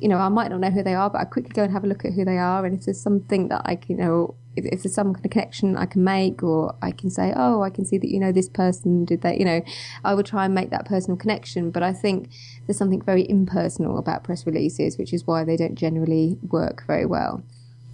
[0.00, 1.84] you know, I might not know who they are, but I quickly go and have
[1.84, 2.64] a look at who they are.
[2.64, 5.30] And if there's something that I can, you know, if, if, there's some kind of
[5.30, 8.32] connection I can make, or I can say, oh, I can see that, you know,
[8.32, 9.62] this person did that, you know,
[10.04, 11.70] I would try and make that personal connection.
[11.70, 12.30] But I think
[12.66, 17.06] there's something very impersonal about press releases, which is why they don't generally work very
[17.06, 17.42] well.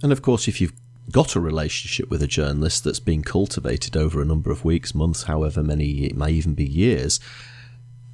[0.01, 0.73] And of course, if you've
[1.11, 5.23] got a relationship with a journalist that's been cultivated over a number of weeks, months,
[5.23, 7.19] however many, it may even be years,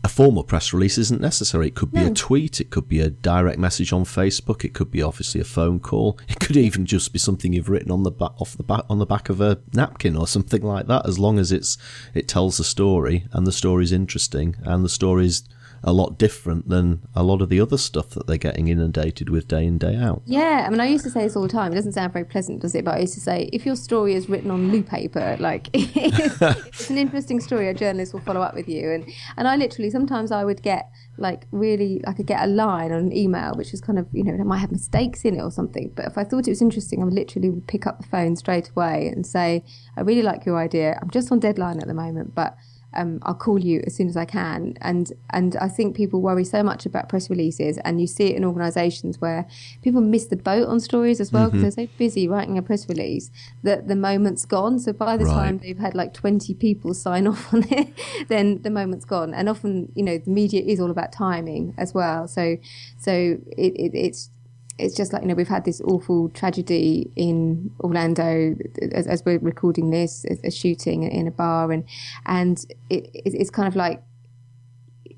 [0.04, 1.68] a formal press release isn't necessary.
[1.68, 2.08] It could be no.
[2.08, 5.46] a tweet, it could be a direct message on Facebook, it could be obviously a
[5.46, 8.64] phone call, it could even just be something you've written on the back off the
[8.64, 11.08] back on the back of a napkin or something like that.
[11.08, 11.78] As long as it's
[12.14, 15.44] it tells the story and the story's interesting and the story's
[15.84, 19.48] a lot different than a lot of the other stuff that they're getting inundated with
[19.48, 20.22] day in day out.
[20.26, 21.74] Yeah, I mean, I used to say this all the time.
[21.74, 22.86] It doesn't sound very pleasant, does it?
[22.86, 26.90] But I used to say, if your story is written on loo paper, like it's
[26.90, 28.92] an interesting story, a journalist will follow up with you.
[28.92, 32.92] And and I literally sometimes I would get like really I could get a line
[32.92, 35.42] on an email which is kind of you know it might have mistakes in it
[35.42, 35.92] or something.
[35.96, 38.70] But if I thought it was interesting, I would literally pick up the phone straight
[38.70, 39.66] away and say,
[39.98, 40.98] I really like your idea.
[41.02, 42.56] I'm just on deadline at the moment, but
[42.96, 44.78] um, I'll call you as soon as I can.
[44.82, 48.36] And and I think people worry so much about press releases, and you see it
[48.36, 49.48] in organisations where
[49.82, 51.82] people miss the boat on stories as well because mm-hmm.
[51.82, 53.32] they're so busy writing a press release
[53.64, 54.80] that the moment's gone.
[54.80, 55.34] So by the right.
[55.34, 57.90] time they've had like twenty people sign off on it,
[58.28, 59.34] then the moment's gone.
[59.34, 62.28] And often, you know, the media is all about timing as well.
[62.28, 62.58] So
[62.98, 64.30] so it, it, it's
[64.78, 68.56] it's just like you know we've had this awful tragedy in Orlando
[68.92, 71.84] as, as we're recording this, a, a, shooting in a bar, and
[72.26, 74.02] and it, it's kind of like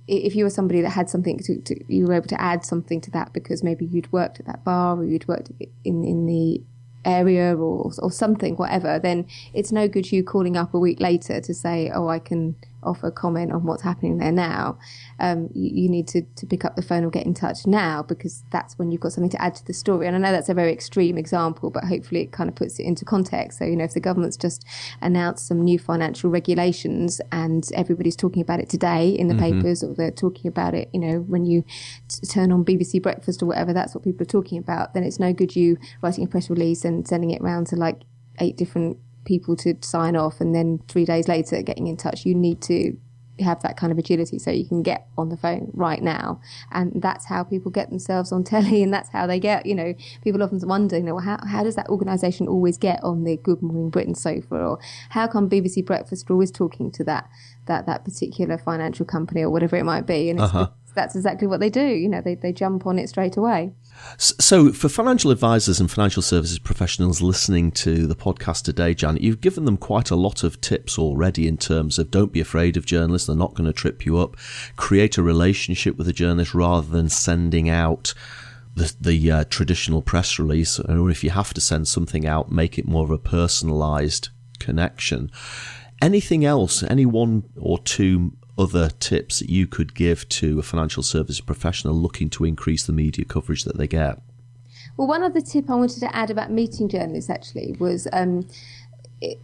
[0.08, 3.02] if you were somebody that had something to, to, you were able to add something
[3.02, 5.52] to that because maybe you'd worked at that bar or you'd worked
[5.84, 6.62] in in the
[7.06, 11.40] area or or something whatever then it's no good you calling up a week later
[11.40, 14.78] to say oh I can offer comment on what's happening there now,
[15.20, 18.04] um, you, you, need to, to pick up the phone or get in touch now
[18.04, 20.08] because that's when you've got something to add to the story.
[20.08, 22.84] And I know that's a very extreme example, but hopefully it kind of puts it
[22.84, 23.60] into context.
[23.60, 24.66] So, you know, if the government's just
[25.02, 29.60] announced some new financial regulations and everybody's talking about it today in the mm-hmm.
[29.60, 31.64] papers or they're talking about it, you know, when you
[32.08, 35.20] t- turn on BBC Breakfast or whatever, that's what people are talking about, then it's
[35.20, 38.02] no good you writing a press release and sending it around to like
[38.40, 42.26] eight different people to sign off and then three days later getting in touch.
[42.26, 42.98] You need to
[43.40, 46.40] have that kind of agility so you can get on the phone right now.
[46.72, 49.94] And that's how people get themselves on telly and that's how they get, you know,
[50.24, 53.62] people often wonder, you know, how, how does that organisation always get on the Good
[53.62, 57.30] Morning Britain sofa or how come BBC Breakfast are always talking to that,
[57.66, 60.30] that, that particular financial company or whatever it might be.
[60.30, 60.70] And uh-huh.
[60.94, 61.86] that's exactly what they do.
[61.86, 63.74] You know, they, they jump on it straight away.
[64.18, 69.42] So, for financial advisors and financial services professionals listening to the podcast today, Janet, you've
[69.42, 72.86] given them quite a lot of tips already in terms of don't be afraid of
[72.86, 74.38] journalists, they're not going to trip you up.
[74.78, 78.14] Create a relationship with a journalist rather than sending out
[78.76, 82.78] the, the uh, traditional press release, or if you have to send something out, make
[82.78, 84.30] it more of a personalized
[84.60, 85.32] connection.
[86.02, 91.04] Anything else, any one or two other tips that you could give to a financial
[91.04, 94.22] services professional looking to increase the media coverage that they get?
[94.98, 98.08] Well, one other tip I wanted to add about meeting journalists actually was.
[98.14, 98.48] Um,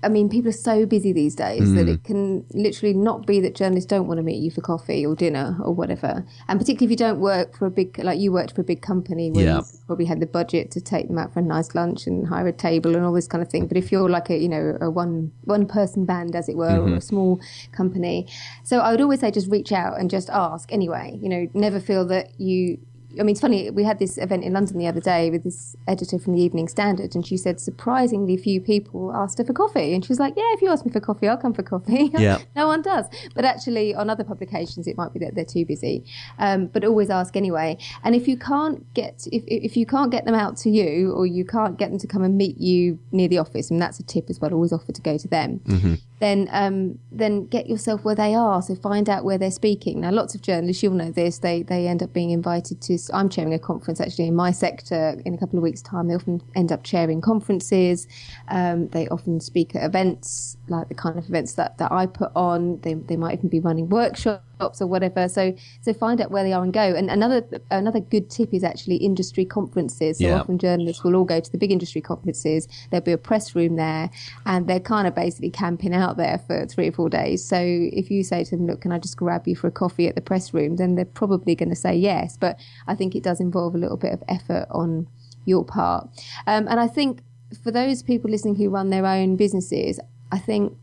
[0.04, 1.76] I mean, people are so busy these days mm.
[1.76, 5.06] that it can literally not be that journalists don't want to meet you for coffee
[5.06, 6.26] or dinner or whatever.
[6.48, 8.82] And particularly if you don't work for a big, like you worked for a big
[8.82, 9.58] company where yeah.
[9.58, 12.48] you probably had the budget to take them out for a nice lunch and hire
[12.48, 13.68] a table and all this kind of thing.
[13.68, 16.70] But if you're like a, you know, a one one person band, as it were,
[16.70, 16.94] mm-hmm.
[16.94, 17.40] or a small
[17.72, 18.28] company,
[18.64, 21.18] so I would always say just reach out and just ask anyway.
[21.22, 22.80] You know, never feel that you
[23.20, 23.70] I mean, it's funny.
[23.70, 26.68] We had this event in London the other day with this editor from the Evening
[26.68, 29.94] Standard, and she said surprisingly few people asked her for coffee.
[29.94, 32.12] And she was like, "Yeah, if you ask me for coffee, I'll come for coffee."
[32.22, 32.40] Yeah.
[32.56, 33.06] no one does.
[33.34, 36.04] But actually, on other publications, it might be that they're too busy.
[36.38, 37.78] Um, but always ask anyway.
[38.04, 41.26] And if you can't get if if you can't get them out to you, or
[41.26, 44.04] you can't get them to come and meet you near the office, and that's a
[44.04, 44.54] tip as well.
[44.54, 45.62] Always offer to go to them.
[45.66, 48.62] Mm-hmm then um, then get yourself where they are.
[48.62, 50.02] So find out where they're speaking.
[50.02, 52.98] Now, lots of journalists, you'll know this, they they end up being invited to.
[53.12, 56.08] I'm chairing a conference actually in my sector in a couple of weeks' time.
[56.08, 58.08] They often end up chairing conferences.
[58.50, 62.32] Um, they often speak at events like the kind of events that, that I put
[62.36, 62.80] on.
[62.82, 65.28] They they might even be running workshops or whatever.
[65.30, 66.82] So so find out where they are and go.
[66.82, 70.18] And another another good tip is actually industry conferences.
[70.18, 70.40] So yeah.
[70.40, 72.68] often journalists will all go to the big industry conferences.
[72.90, 74.10] There'll be a press room there,
[74.46, 77.46] and they're kind of basically camping out there for three or four days.
[77.46, 80.08] So if you say to them, "Look, can I just grab you for a coffee
[80.08, 82.38] at the press room?" then they're probably going to say yes.
[82.38, 85.08] But I think it does involve a little bit of effort on
[85.46, 86.08] your part.
[86.48, 87.22] Um, and I think
[87.64, 90.00] for those people listening who run their own businesses,
[90.32, 90.78] I think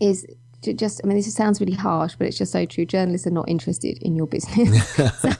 [0.00, 0.26] is
[0.62, 2.84] just I mean this sounds really harsh, but it's just so true.
[2.84, 4.88] Journalists are not interested in your business,
[5.20, 5.30] so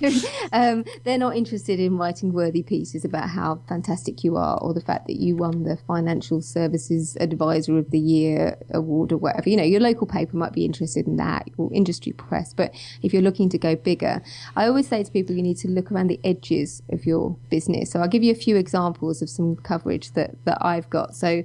[0.52, 4.80] um, they're not interested in writing worthy pieces about how fantastic you are or the
[4.80, 9.48] fact that you won the Financial Services Advisor of the Year award or whatever.
[9.48, 13.12] You know, your local paper might be interested in that, or industry press, but if
[13.12, 14.22] you're looking to go bigger,
[14.56, 17.90] I always say to people you need to look around the edges of your business.
[17.90, 21.14] So I'll give you a few examples of some coverage that that I've got.
[21.14, 21.44] So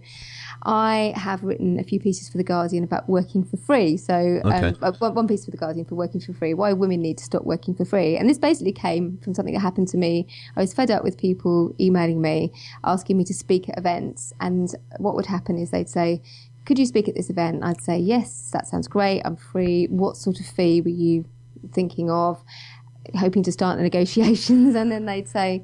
[0.64, 3.98] I have written a few pieces for the Guardian about working for free.
[3.98, 4.74] So um, okay.
[4.82, 7.44] um, one piece for the Guardian for working for free, why women need to stop
[7.44, 8.18] working for free.
[8.18, 10.26] And this basically came from something that happened to me.
[10.56, 12.52] I was fed up with people emailing me,
[12.84, 14.34] asking me to speak at events.
[14.40, 16.22] And what would happen is they'd say,
[16.66, 17.64] could you speak at this event?
[17.64, 19.22] I'd say, yes, that sounds great.
[19.26, 19.86] I'm free.
[19.88, 21.26] What sort of fee were you
[21.74, 22.42] thinking of?
[23.16, 24.76] Hoping to start the negotiations.
[24.76, 25.64] And then they'd say,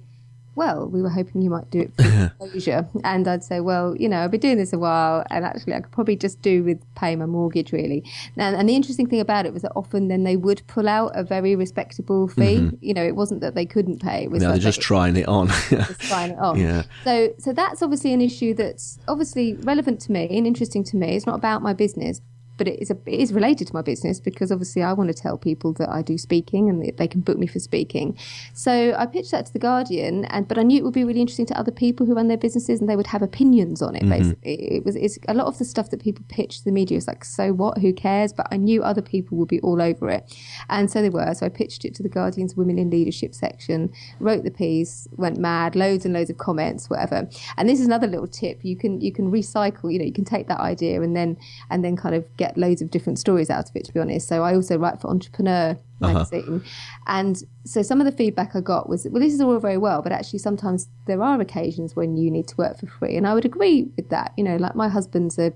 [0.56, 2.88] well, we were hoping you might do it for Asia.
[3.04, 5.82] And I'd say, well, you know, I've been doing this a while and actually I
[5.82, 8.04] could probably just do with paying my mortgage really.
[8.38, 11.12] And, and the interesting thing about it was that often then they would pull out
[11.16, 12.58] a very respectable fee.
[12.58, 12.76] Mm-hmm.
[12.82, 14.24] You know, it wasn't that they couldn't pay.
[14.24, 15.48] It was no, they're just trying it on.
[15.70, 16.60] just trying it on.
[16.60, 16.84] Yeah.
[17.04, 21.16] So, so that's obviously an issue that's obviously relevant to me and interesting to me.
[21.16, 22.22] It's not about my business,
[22.58, 25.14] but it is a, it is related to my business because obviously I want to
[25.14, 28.18] tell people that I do speaking and they can book me for speaking.
[28.54, 31.22] So I pitched that to the Guardian, and but I knew it would be really
[31.22, 34.04] interesting to other people who run their businesses and they would have opinions on it.
[34.04, 34.10] Mm-hmm.
[34.12, 36.98] Basically, it was it's a lot of the stuff that people pitch to the media
[36.98, 37.78] is like, so what?
[37.80, 38.34] Who cares?
[38.34, 40.32] But I knew other people would be all over it,
[40.70, 41.34] and so they were.
[41.34, 45.38] So I pitched it to the Guardian's Women in Leadership section, wrote the piece, went
[45.38, 47.28] mad, loads and loads of comments, whatever.
[47.58, 49.92] And this is another little tip: you can you can recycle.
[49.92, 51.38] You know, you can take that idea and then
[51.70, 54.00] and then kind of get get loads of different stories out of it, to be
[54.00, 54.28] honest.
[54.28, 56.14] So I also write for Entrepreneur uh-huh.
[56.14, 56.56] magazine.
[56.56, 56.70] Uh-huh.
[57.08, 60.02] And so some of the feedback I got was, well, this is all very well,
[60.02, 63.16] but actually sometimes there are occasions when you need to work for free.
[63.16, 64.34] And I would agree with that.
[64.38, 65.54] You know, like my husband's a,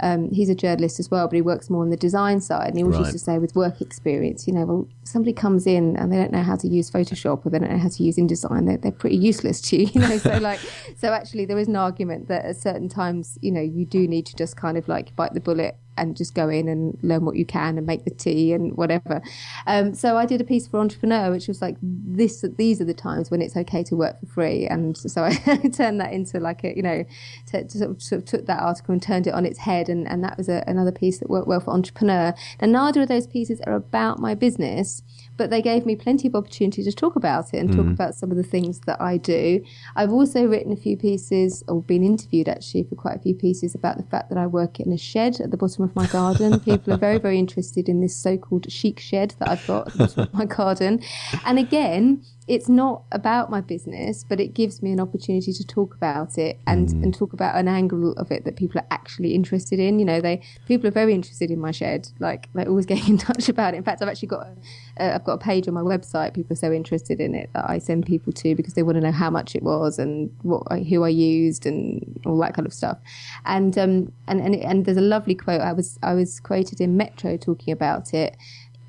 [0.00, 2.68] um, he's a journalist as well, but he works more on the design side.
[2.68, 3.06] And he always right.
[3.06, 6.32] used to say with work experience, you know, well, somebody comes in and they don't
[6.32, 8.92] know how to use Photoshop or they don't know how to use InDesign, they're, they're
[8.92, 10.18] pretty useless to you, you know.
[10.18, 10.60] so like,
[10.96, 14.26] so actually there is an argument that at certain times, you know, you do need
[14.26, 17.36] to just kind of like bite the bullet and just go in and learn what
[17.36, 19.22] you can and make the tea and whatever.
[19.66, 22.44] Um, so I did a piece for Entrepreneur, which was like this.
[22.56, 25.34] These are the times when it's okay to work for free, and so I
[25.72, 27.04] turned that into like a you know,
[27.46, 29.88] to, to sort, of, sort, of, took that article and turned it on its head,
[29.88, 32.34] and, and that was a, another piece that worked well for Entrepreneur.
[32.60, 35.02] Now neither of those pieces are about my business
[35.36, 37.76] but they gave me plenty of opportunity to talk about it and mm.
[37.76, 39.64] talk about some of the things that I do.
[39.94, 43.74] I've also written a few pieces, or been interviewed actually for quite a few pieces
[43.74, 46.60] about the fact that I work in a shed at the bottom of my garden.
[46.60, 49.92] People are very, very interested in this so called chic shed that I've got at
[49.92, 51.02] the bottom of my garden.
[51.44, 55.94] And again, it's not about my business, but it gives me an opportunity to talk
[55.94, 57.02] about it and, mm.
[57.02, 59.98] and talk about an angle of it that people are actually interested in.
[59.98, 62.08] You know, they people are very interested in my shed.
[62.20, 63.78] Like they're always getting in touch about it.
[63.78, 66.34] In fact, I've actually got a, uh, I've got a page on my website.
[66.34, 69.00] People are so interested in it that I send people to because they want to
[69.00, 72.72] know how much it was and what who I used and all that kind of
[72.72, 72.98] stuff.
[73.44, 75.60] And um and and, and there's a lovely quote.
[75.60, 78.36] I was I was quoted in Metro talking about it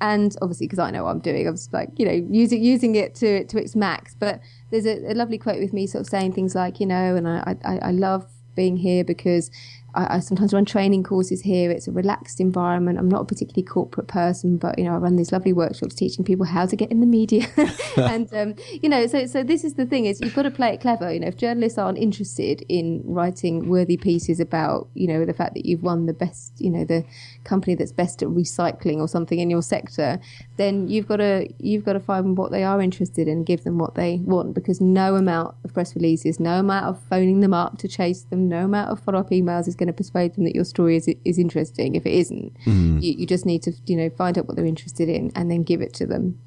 [0.00, 2.94] and obviously because I know what I'm doing, I was like, you know, using using
[2.94, 4.14] it to to its max.
[4.18, 4.40] But
[4.70, 7.28] there's a, a lovely quote with me, sort of saying things like, you know, and
[7.28, 8.26] I I, I love
[8.58, 9.50] being here because
[9.94, 11.70] I, I, sometimes run training courses here.
[11.70, 12.98] It's a relaxed environment.
[12.98, 16.24] I'm not a particularly corporate person, but you know, I run these lovely workshops teaching
[16.24, 17.46] people how to get in the media.
[17.96, 20.74] and um, you know, so so this is the thing: is you've got to play
[20.74, 21.12] it clever.
[21.12, 25.54] You know, if journalists aren't interested in writing worthy pieces about you know the fact
[25.54, 27.04] that you've won the best, you know, the
[27.48, 30.20] company that's best at recycling or something in your sector,
[30.56, 33.78] then you've got to you've got to find what they are interested in, give them
[33.78, 37.78] what they want, because no amount of press releases, no amount of phoning them up
[37.78, 40.54] to chase them, no amount of follow up emails is going to persuade them that
[40.54, 41.94] your story is is interesting.
[41.94, 43.02] If it isn't, mm.
[43.02, 45.62] you, you just need to you know find out what they're interested in and then
[45.62, 46.38] give it to them.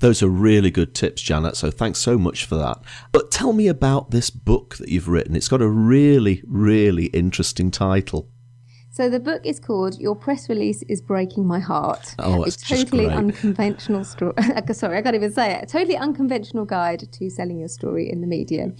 [0.00, 1.56] Those are really good tips, Janet.
[1.56, 2.78] So thanks so much for that.
[3.10, 5.34] But tell me about this book that you've written.
[5.34, 8.28] It's got a really, really interesting title.
[8.98, 13.06] So the book is called "Your Press Release Is Breaking My Heart." Oh, it's totally
[13.06, 14.32] unconventional story.
[14.72, 15.62] Sorry, I can't even say it.
[15.62, 18.72] A totally unconventional guide to selling your story in the media,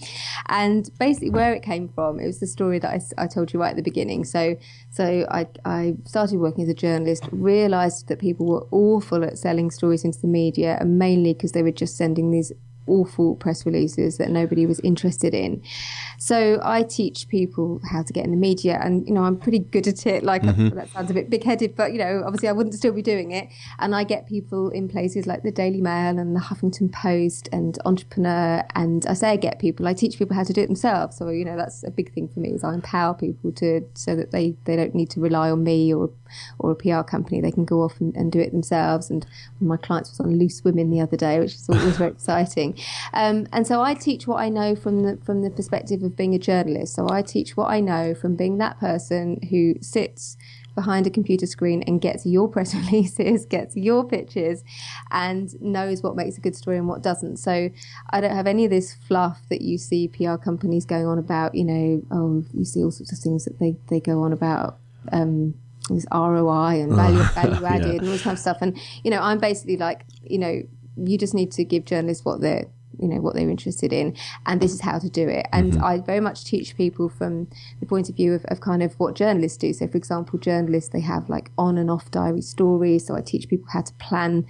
[0.49, 3.61] and basically where it came from, it was the story that I, I told you
[3.61, 4.25] right at the beginning.
[4.25, 4.57] So,
[4.89, 9.71] so I, I started working as a journalist, realised that people were awful at selling
[9.71, 12.51] stories into the media, and mainly because they were just sending these
[12.89, 15.61] awful press releases that nobody was interested in.
[16.17, 19.59] So I teach people how to get in the media, and you know I'm pretty
[19.59, 20.23] good at it.
[20.23, 20.75] Like mm-hmm.
[20.75, 23.49] that sounds a bit big-headed, but you know obviously I wouldn't still be doing it.
[23.79, 27.77] And I get people in places like the Daily Mail and the Huffington Post and
[27.85, 28.63] Entrepreneur.
[28.75, 31.17] And I say I get people, I teach people how to do it themselves.
[31.17, 34.15] So you know that's a big thing for me is I empower people to so
[34.15, 36.09] that they they don't need to rely on me or
[36.59, 37.41] or a PR company.
[37.41, 39.09] They can go off and, and do it themselves.
[39.09, 39.25] And
[39.59, 42.77] my clients was on Loose Women the other day, which is always very exciting.
[43.13, 46.35] Um, and so I teach what I know from the from the perspective of being
[46.35, 46.95] a journalist.
[46.95, 50.37] So I teach what I know from being that person who sits
[50.79, 54.63] behind a computer screen and gets your press releases, gets your pictures,
[55.11, 57.37] and knows what makes a good story and what doesn't.
[57.37, 57.69] So
[58.11, 61.53] I don't have any of this fluff that you see PR companies going on about.
[61.53, 64.77] You know, oh, you see all sorts of things that they they go on about.
[65.11, 65.55] Um,
[65.97, 67.93] this ROI and uh, value, value added yeah.
[67.93, 68.57] and all this kind of stuff.
[68.61, 70.61] And, you know, I'm basically like, you know,
[70.97, 72.67] you just need to give journalists what they're
[72.99, 75.47] you know what they're interested in and this is how to do it.
[75.51, 75.83] And mm-hmm.
[75.83, 77.47] i very much teach people from
[77.79, 79.73] the point of view of, of kind of what journalists do.
[79.73, 83.05] So for example journalists they have like on and off diary stories.
[83.05, 84.45] So i teach people how to plan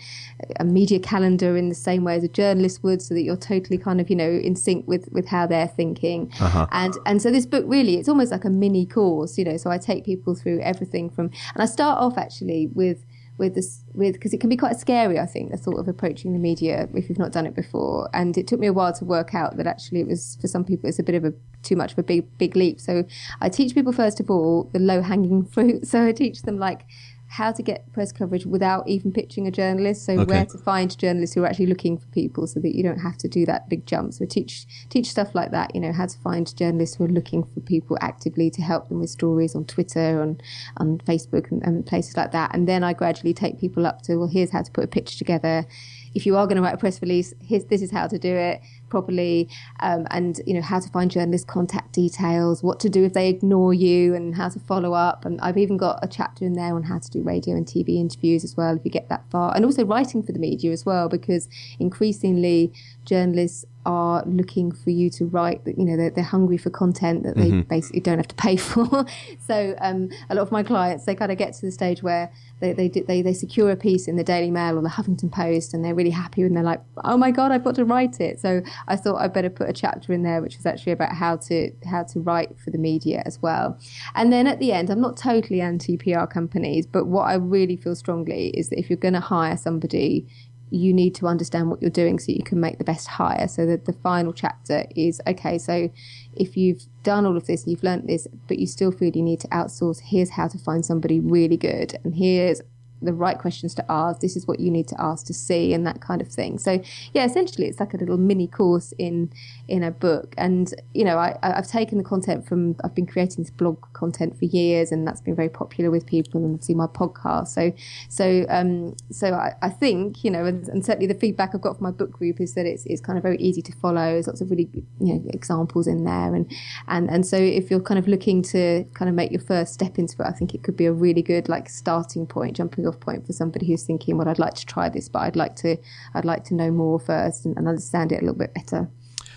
[0.59, 3.77] a media calendar in the same way as a journalist would so that you're totally
[3.77, 6.31] kind of you know in sync with with how they're thinking.
[6.39, 6.67] Uh-huh.
[6.71, 9.57] and and so this book really it's almost like a mini course you know.
[9.57, 13.05] So i take people through everything from and i start off actually with
[13.39, 16.33] with this with because it can be quite scary i think the thought of approaching
[16.33, 18.09] the media if you've not done it before.
[18.13, 20.63] And it took me a while to work out that actually it was for some
[20.63, 22.79] people it's a bit of a too much of a big big leap.
[22.79, 23.05] So
[23.41, 25.87] i teach people first of all the low hanging fruit.
[25.87, 26.85] So i teach them like
[27.29, 30.05] how to get press coverage without even pitching a journalist.
[30.05, 30.23] So okay.
[30.23, 33.17] where to find journalists who are actually looking for people, so that you don't have
[33.19, 34.13] to do that big jump.
[34.13, 35.73] So teach teach stuff like that.
[35.75, 38.99] You know how to find journalists who are looking for people actively to help them
[38.99, 40.41] with stories on Twitter, on
[40.77, 42.53] on Facebook, and, and places like that.
[42.53, 45.17] And then I gradually take people up to well, here's how to put a pitch
[45.17, 45.65] together
[46.13, 48.61] if you are going to write a press release, this is how to do it
[48.89, 53.13] properly, um, and you know how to find journalist contact details, what to do if
[53.13, 55.25] they ignore you, and how to follow up.
[55.25, 57.97] And I've even got a chapter in there on how to do radio and TV
[57.99, 60.85] interviews as well, if you get that far, and also writing for the media as
[60.85, 61.47] well, because
[61.79, 62.71] increasingly
[63.05, 67.35] journalists are looking for you to write you know they're, they're hungry for content that
[67.35, 67.61] they mm-hmm.
[67.61, 69.05] basically don't have to pay for
[69.47, 72.31] so um, a lot of my clients they kind of get to the stage where
[72.59, 75.73] they, they, they, they secure a piece in the Daily Mail or the Huffington Post
[75.73, 78.39] and they're really happy and they're like, oh my God, I've got to write it.
[78.39, 81.37] So I thought I'd better put a chapter in there, which is actually about how
[81.37, 83.79] to, how to write for the media as well.
[84.15, 87.77] And then at the end, I'm not totally anti PR companies, but what I really
[87.77, 90.27] feel strongly is that if you're going to hire somebody,
[90.71, 93.47] you need to understand what you're doing so you can make the best hire.
[93.47, 95.57] So that the final chapter is okay.
[95.57, 95.89] So
[96.35, 99.23] if you've done all of this, and you've learnt this, but you still feel you
[99.23, 102.61] need to outsource, here's how to find somebody really good, and here's
[103.01, 104.21] the right questions to ask.
[104.21, 106.57] This is what you need to ask to see, and that kind of thing.
[106.57, 106.81] So,
[107.13, 109.31] yeah, essentially, it's like a little mini course in
[109.67, 110.33] in a book.
[110.37, 112.75] And you know, I, I've taken the content from.
[112.83, 116.41] I've been creating this blog content for years, and that's been very popular with people,
[116.41, 117.47] and obviously my podcast.
[117.49, 117.71] So,
[118.09, 121.77] so, um, so I, I think you know, and, and, certainly the feedback I've got
[121.77, 124.13] from my book group is that it's it's kind of very easy to follow.
[124.13, 124.69] There's lots of really
[124.99, 126.51] you know examples in there, and
[126.87, 129.97] and and so if you're kind of looking to kind of make your first step
[129.97, 132.99] into it, I think it could be a really good like starting point, jumping off
[132.99, 135.77] point for somebody who's thinking, well, I'd like to try this, but I'd like to,
[136.13, 138.89] I'd like to know more first and, and understand it a little bit better.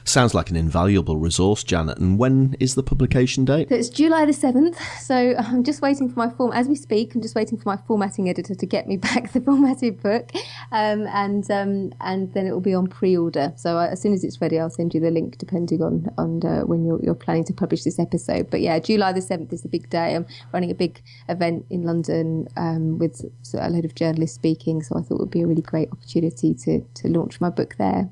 [0.05, 1.99] Sounds like an invaluable resource, Janet.
[1.99, 3.69] And when is the publication date?
[3.69, 4.77] So it's July the 7th.
[5.01, 7.77] So I'm just waiting for my form, as we speak, I'm just waiting for my
[7.87, 10.31] formatting editor to get me back the formatted book.
[10.73, 13.53] Um, and um, and then it will be on pre order.
[13.57, 16.45] So I, as soon as it's ready, I'll send you the link depending on, on
[16.45, 18.51] uh, when you're, you're planning to publish this episode.
[18.51, 20.17] But yeah, July the 7th is the big day.
[20.17, 23.25] I'm running a big event in London um, with
[23.55, 24.83] a load of journalists speaking.
[24.83, 27.77] So I thought it would be a really great opportunity to, to launch my book
[27.79, 28.11] there.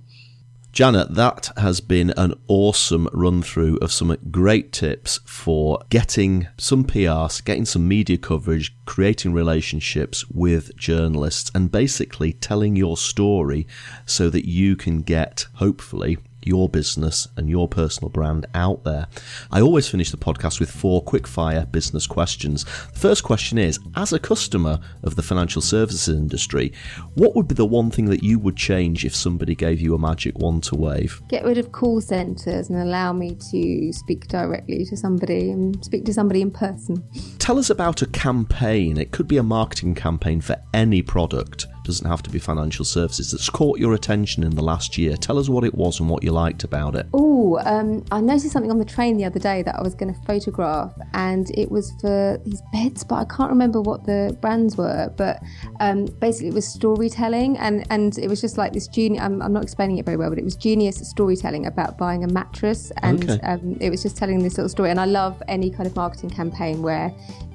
[0.73, 6.85] Janet, that has been an awesome run through of some great tips for getting some
[6.85, 13.67] PR, getting some media coverage, creating relationships with journalists, and basically telling your story
[14.07, 19.07] so that you can get, hopefully, your business and your personal brand out there.
[19.51, 22.65] I always finish the podcast with four quickfire business questions.
[22.65, 26.73] The first question is As a customer of the financial services industry,
[27.15, 29.99] what would be the one thing that you would change if somebody gave you a
[29.99, 31.21] magic wand to wave?
[31.29, 36.05] Get rid of call centres and allow me to speak directly to somebody and speak
[36.07, 37.05] to somebody in person.
[37.39, 38.97] Tell us about a campaign.
[38.97, 43.31] It could be a marketing campaign for any product doesn't have to be financial services,
[43.31, 45.17] that's caught your attention in the last year.
[45.17, 47.07] Tell us what it was and what you liked about it.
[47.13, 50.13] Oh, um, I noticed something on the train the other day that I was going
[50.13, 54.77] to photograph, and it was for these beds, but I can't remember what the brands
[54.77, 55.13] were.
[55.17, 55.43] But
[55.81, 59.21] um, basically, it was storytelling, and, and it was just like this junior.
[59.21, 62.29] I'm, I'm, not explaining it very well, but it was genius storytelling about buying a
[62.29, 63.41] mattress, and okay.
[63.43, 64.91] um, it was just telling this little story.
[64.91, 67.13] And I love any kind of marketing campaign where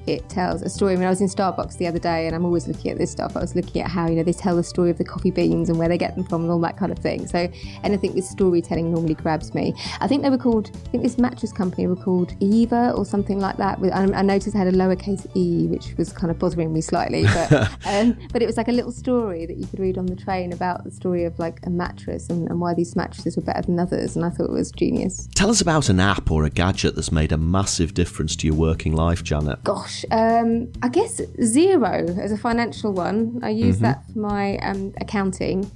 [0.07, 0.95] it tells a story.
[0.95, 3.35] When I was in Starbucks the other day, and I'm always looking at this stuff,
[3.35, 5.69] I was looking at how you know they tell the story of the coffee beans
[5.69, 7.27] and where they get them from and all that kind of thing.
[7.27, 7.49] So
[7.83, 9.73] anything with storytelling normally grabs me.
[10.01, 10.71] I think they were called.
[10.73, 13.79] I think this mattress company were called Eva or something like that.
[13.93, 17.23] I noticed it had a lowercase e, which was kind of bothering me slightly.
[17.23, 17.51] But
[17.85, 20.53] um, but it was like a little story that you could read on the train
[20.53, 23.79] about the story of like a mattress and, and why these mattresses were better than
[23.79, 24.15] others.
[24.15, 25.27] And I thought it was genius.
[25.35, 28.55] Tell us about an app or a gadget that's made a massive difference to your
[28.55, 29.63] working life, Janet.
[29.63, 33.39] Gosh gosh, um, I guess Xero as a financial one.
[33.43, 33.85] I use mm-hmm.
[33.85, 35.69] that for my um, accounting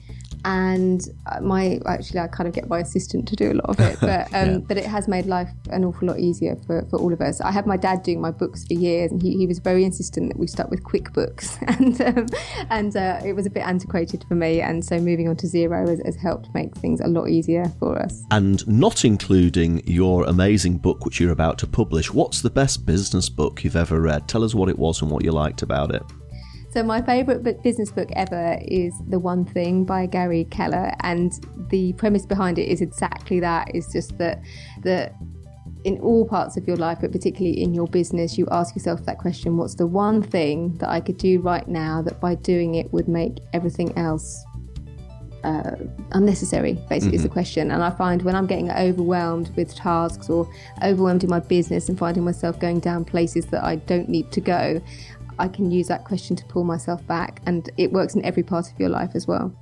[0.46, 3.80] and uh, my actually I kind of get my assistant to do a lot of
[3.80, 4.58] it, but um, yeah.
[4.60, 7.42] but it has made life an awful lot easier for, for all of us.
[7.42, 10.30] I had my dad doing my books for years, and he, he was very insistent
[10.30, 12.28] that we stuck with QuickBooks, and um,
[12.70, 15.88] and uh, it was a bit antiquated for me, and so moving on to Xero
[15.88, 18.24] has, has helped make things a lot easier for us.
[18.32, 23.30] And not including your amazing book which you're about to publish, what's the best business
[23.30, 24.28] book you've ever read?
[24.28, 26.04] Tell us what it was and what you liked about it.
[26.72, 31.34] So my favourite business book ever is The One Thing by Gary Keller, and
[31.72, 33.72] the premise behind it is exactly that.
[33.74, 34.43] It's just that
[34.84, 35.15] that
[35.84, 39.17] in all parts of your life, but particularly in your business, you ask yourself that
[39.17, 42.93] question: What's the one thing that I could do right now that by doing it
[42.93, 44.45] would make everything else
[45.43, 45.76] uh,
[46.11, 47.15] unnecessary basically mm-hmm.
[47.15, 47.34] is the mm-hmm.
[47.34, 50.49] question and i find when i'm getting overwhelmed with tasks or
[50.84, 54.41] overwhelmed in my business and finding myself going down places that i don't need to
[54.41, 54.82] go
[55.40, 58.72] I can use that question to pull myself back, and it works in every part
[58.72, 59.54] of your life as well.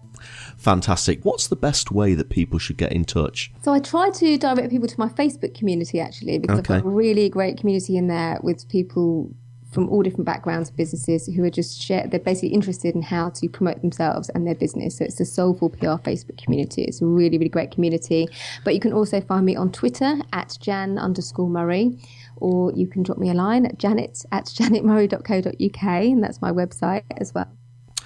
[0.57, 1.23] Fantastic.
[1.23, 3.51] What's the best way that people should get in touch?
[3.61, 6.75] So I try to direct people to my Facebook community actually because okay.
[6.75, 9.31] I've got a really great community in there with people
[9.71, 12.07] from all different backgrounds, businesses who are just share.
[12.07, 14.97] They're basically interested in how to promote themselves and their business.
[14.97, 16.83] So it's the Soulful PR Facebook community.
[16.83, 18.27] It's a really, really great community.
[18.63, 21.99] But you can also find me on Twitter at Jan underscore Murray
[22.39, 27.03] or you can drop me a line at janet at janetmurray.co.uk, and that's my website
[27.17, 27.51] as well.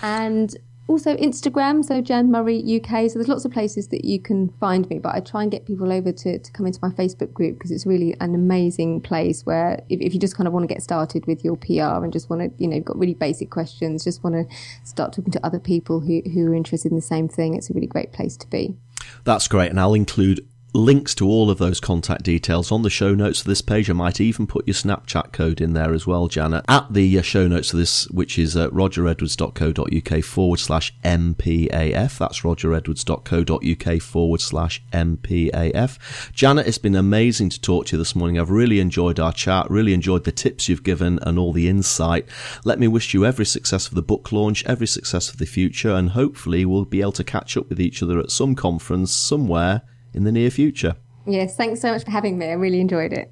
[0.01, 0.55] And
[0.91, 3.09] also Instagram, so Jan Murray UK.
[3.09, 5.65] So there's lots of places that you can find me, but I try and get
[5.65, 9.45] people over to, to come into my Facebook group because it's really an amazing place
[9.45, 12.11] where if, if you just kind of want to get started with your PR and
[12.11, 15.45] just want to, you know, got really basic questions, just want to start talking to
[15.45, 18.35] other people who, who are interested in the same thing, it's a really great place
[18.37, 18.75] to be.
[19.23, 19.69] That's great.
[19.69, 23.47] And I'll include links to all of those contact details on the show notes of
[23.47, 23.89] this page.
[23.89, 27.21] I might even put your Snapchat code in there as well, Janet, at the uh,
[27.21, 32.17] show notes of this, which is uh, rogeredwards.co.uk forward slash MPAF.
[32.17, 36.31] That's rogeredwards.co.uk forward slash MPAF.
[36.31, 38.39] Janet, it's been amazing to talk to you this morning.
[38.39, 42.27] I've really enjoyed our chat, really enjoyed the tips you've given and all the insight.
[42.63, 45.91] Let me wish you every success for the book launch, every success for the future,
[45.91, 49.81] and hopefully we'll be able to catch up with each other at some conference somewhere
[50.13, 50.95] in the near future.
[51.25, 52.47] Yes, thanks so much for having me.
[52.47, 53.31] I really enjoyed it.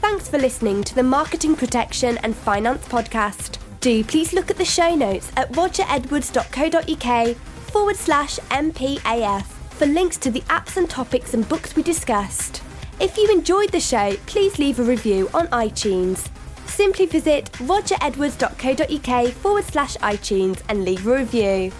[0.00, 3.58] Thanks for listening to the Marketing Protection and Finance Podcast.
[3.80, 10.30] Do please look at the show notes at rogeredwards.co.uk forward slash MPAF for links to
[10.30, 12.62] the apps and topics and books we discussed.
[13.00, 16.28] If you enjoyed the show, please leave a review on iTunes
[16.70, 21.72] simply visit rogeredwards.co.uk forward slash iTunes and leave a review.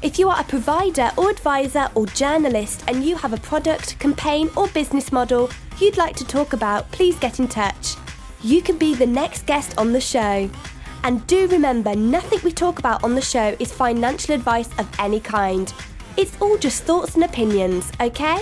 [0.00, 4.48] If you are a provider or advisor or journalist and you have a product, campaign,
[4.56, 7.94] or business model you'd like to talk about, please get in touch.
[8.42, 10.50] You could be the next guest on the show.
[11.04, 15.20] And do remember, nothing we talk about on the show is financial advice of any
[15.20, 15.72] kind.
[16.16, 18.38] It's all just thoughts and opinions, okay?